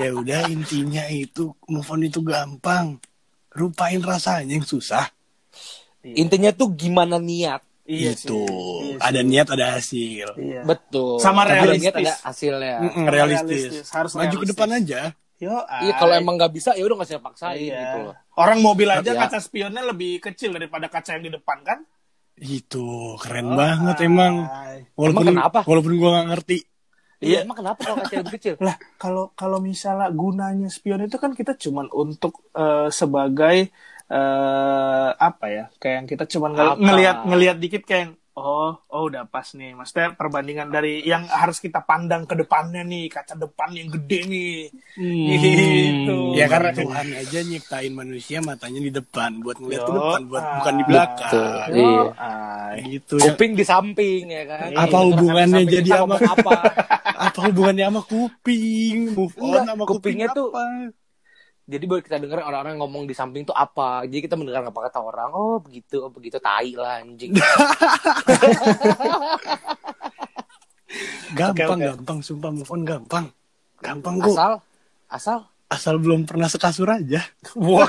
ya 0.00 0.08
udah 0.14 0.48
intinya 0.48 1.04
itu 1.10 1.52
move 1.68 1.90
on 1.90 2.06
itu 2.06 2.22
gampang. 2.24 2.96
Rupain 3.52 4.00
rasanya 4.00 4.56
yang 4.56 4.64
susah. 4.64 5.12
Intinya 6.00 6.54
tuh 6.54 6.72
gimana 6.72 7.18
niat. 7.18 7.60
iya 7.82 8.14
itu. 8.14 8.46
sih, 8.46 8.94
iya 8.94 9.02
ada 9.02 9.20
sih. 9.20 9.26
niat, 9.26 9.46
ada 9.50 9.66
hasil. 9.74 10.28
iya. 10.38 10.62
Betul. 10.62 11.18
Sama 11.18 11.42
ada 11.42 11.58
realistis. 11.58 11.82
niat 11.82 11.94
ada 11.98 12.14
hasilnya. 12.22 12.76
Realistis. 13.10 13.62
Realistis, 13.66 13.86
harus 13.90 14.12
Maju 14.14 14.36
ke 14.38 14.46
depan 14.54 14.70
aja. 14.78 15.00
Yo, 15.42 15.54
Iya 15.66 15.92
kalau 15.98 16.14
emang 16.14 16.34
nggak 16.38 16.52
bisa 16.54 16.70
ya 16.78 16.86
udah 16.86 16.96
nggak 17.02 17.08
usah 17.10 17.18
paksain 17.18 17.58
iya. 17.58 17.80
gitu 17.82 17.96
loh. 18.06 18.14
Orang 18.38 18.58
mobil 18.62 18.86
aja 18.86 19.10
Ya. 19.10 19.18
kaca 19.26 19.38
spionnya 19.42 19.82
lebih 19.82 20.22
kecil 20.22 20.54
daripada 20.54 20.86
kaca 20.86 21.18
yang 21.18 21.24
di 21.26 21.32
depan 21.34 21.58
kan? 21.66 21.78
Itu 22.38 23.18
keren 23.18 23.50
Oh, 23.50 23.58
banget 23.58 23.96
emang. 24.06 24.34
ay. 24.46 24.86
Walaupun 24.94 25.24
Emang 25.26 25.42
kenapa? 25.42 25.58
walaupun 25.66 25.92
gua 25.98 26.10
nggak 26.14 26.28
ngerti. 26.30 26.58
Iya 27.22 27.38
emang 27.46 27.58
kenapa 27.58 27.80
kalau 27.82 27.96
kaca 28.02 28.14
lebih 28.22 28.34
kecil? 28.38 28.54
Lah, 28.66 28.76
kalau 29.02 29.24
kalau 29.34 29.58
misalnya 29.58 30.08
gunanya 30.14 30.68
spion 30.70 31.02
itu 31.06 31.16
kan 31.18 31.34
kita 31.34 31.58
cuman 31.58 31.86
untuk 31.90 32.32
eh, 32.54 32.88
sebagai 32.94 33.56
eh 34.12 35.10
apa 35.18 35.46
ya? 35.50 35.64
Kayak 35.82 35.94
yang 36.02 36.08
kita 36.08 36.24
cuman 36.38 36.50
ngelihat 36.78 37.16
ngelihat 37.26 37.56
dikit 37.58 37.82
kayak 37.82 38.14
oh, 38.34 38.72
oh 38.88 39.02
udah 39.06 39.28
pas 39.28 39.44
nih. 39.52 39.76
Maksudnya 39.76 40.16
perbandingan 40.16 40.68
dari 40.68 41.04
yang 41.04 41.28
harus 41.28 41.60
kita 41.60 41.84
pandang 41.84 42.24
ke 42.24 42.32
depannya 42.32 42.80
nih, 42.80 43.12
kaca 43.12 43.36
depan 43.36 43.70
yang 43.72 43.88
gede 43.92 44.20
nih. 44.24 44.54
Gitu. 44.96 46.18
Ya 46.32 46.48
karena 46.48 46.72
Tuhan 46.72 47.06
aja 47.12 47.38
nyiptain 47.40 47.92
manusia 47.92 48.38
matanya 48.40 48.80
di 48.80 48.92
depan 48.92 49.40
buat 49.40 49.56
ngeliat 49.60 49.82
ke 49.82 49.92
depan, 49.92 50.20
buat 50.28 50.44
ah. 50.44 50.52
bukan 50.60 50.74
di 50.74 50.84
belakang. 50.88 51.32
Betul. 51.32 51.52
Yo, 51.72 51.76
Iya. 51.76 52.02
ay. 52.16 52.76
Gitu. 52.88 53.14
Ya, 53.20 53.24
Kuping 53.32 53.52
di 53.52 53.64
samping 53.64 54.22
ya 54.28 54.42
kan. 54.48 54.68
Apa 54.72 54.88
Terus 54.88 55.06
hubungannya 55.12 55.60
samping 55.60 55.74
jadi 55.76 55.90
sama- 55.92 56.18
apa? 56.20 56.52
apa 57.28 57.38
hubungannya 57.48 57.84
sama 57.88 58.02
kuping? 58.02 58.96
Move 59.12 59.34
on 59.38 59.60
sama 59.62 59.84
kuping 59.84 60.16
kupingnya 60.18 60.28
tuh- 60.32 60.52
apa? 60.52 60.64
Jadi 61.72 61.84
baru 61.88 62.04
kita 62.04 62.20
dengar 62.20 62.44
orang-orang 62.44 62.76
ngomong 62.76 63.08
di 63.08 63.16
samping 63.16 63.48
tuh 63.48 63.56
apa. 63.56 64.04
Jadi 64.04 64.28
kita 64.28 64.36
mendengar 64.36 64.68
apa 64.68 64.92
kata 64.92 65.00
orang. 65.00 65.32
Oh 65.32 65.56
begitu, 65.56 66.04
oh 66.04 66.12
begitu 66.12 66.36
tai 66.36 66.76
lah 66.76 67.00
anjing. 67.00 67.32
Gampang, 71.32 71.80
oke. 71.80 71.88
gampang, 71.88 72.18
sumpah 72.20 72.52
move 72.52 72.68
on 72.68 72.84
gampang. 72.84 73.24
Gampang 73.80 74.20
kok. 74.20 74.36
asal 74.36 74.52
asal 75.08 75.38
Asal 75.72 75.96
belum 75.96 76.28
pernah 76.28 76.52
sekasur 76.52 76.84
aja. 76.84 77.24
Wah, 77.56 77.88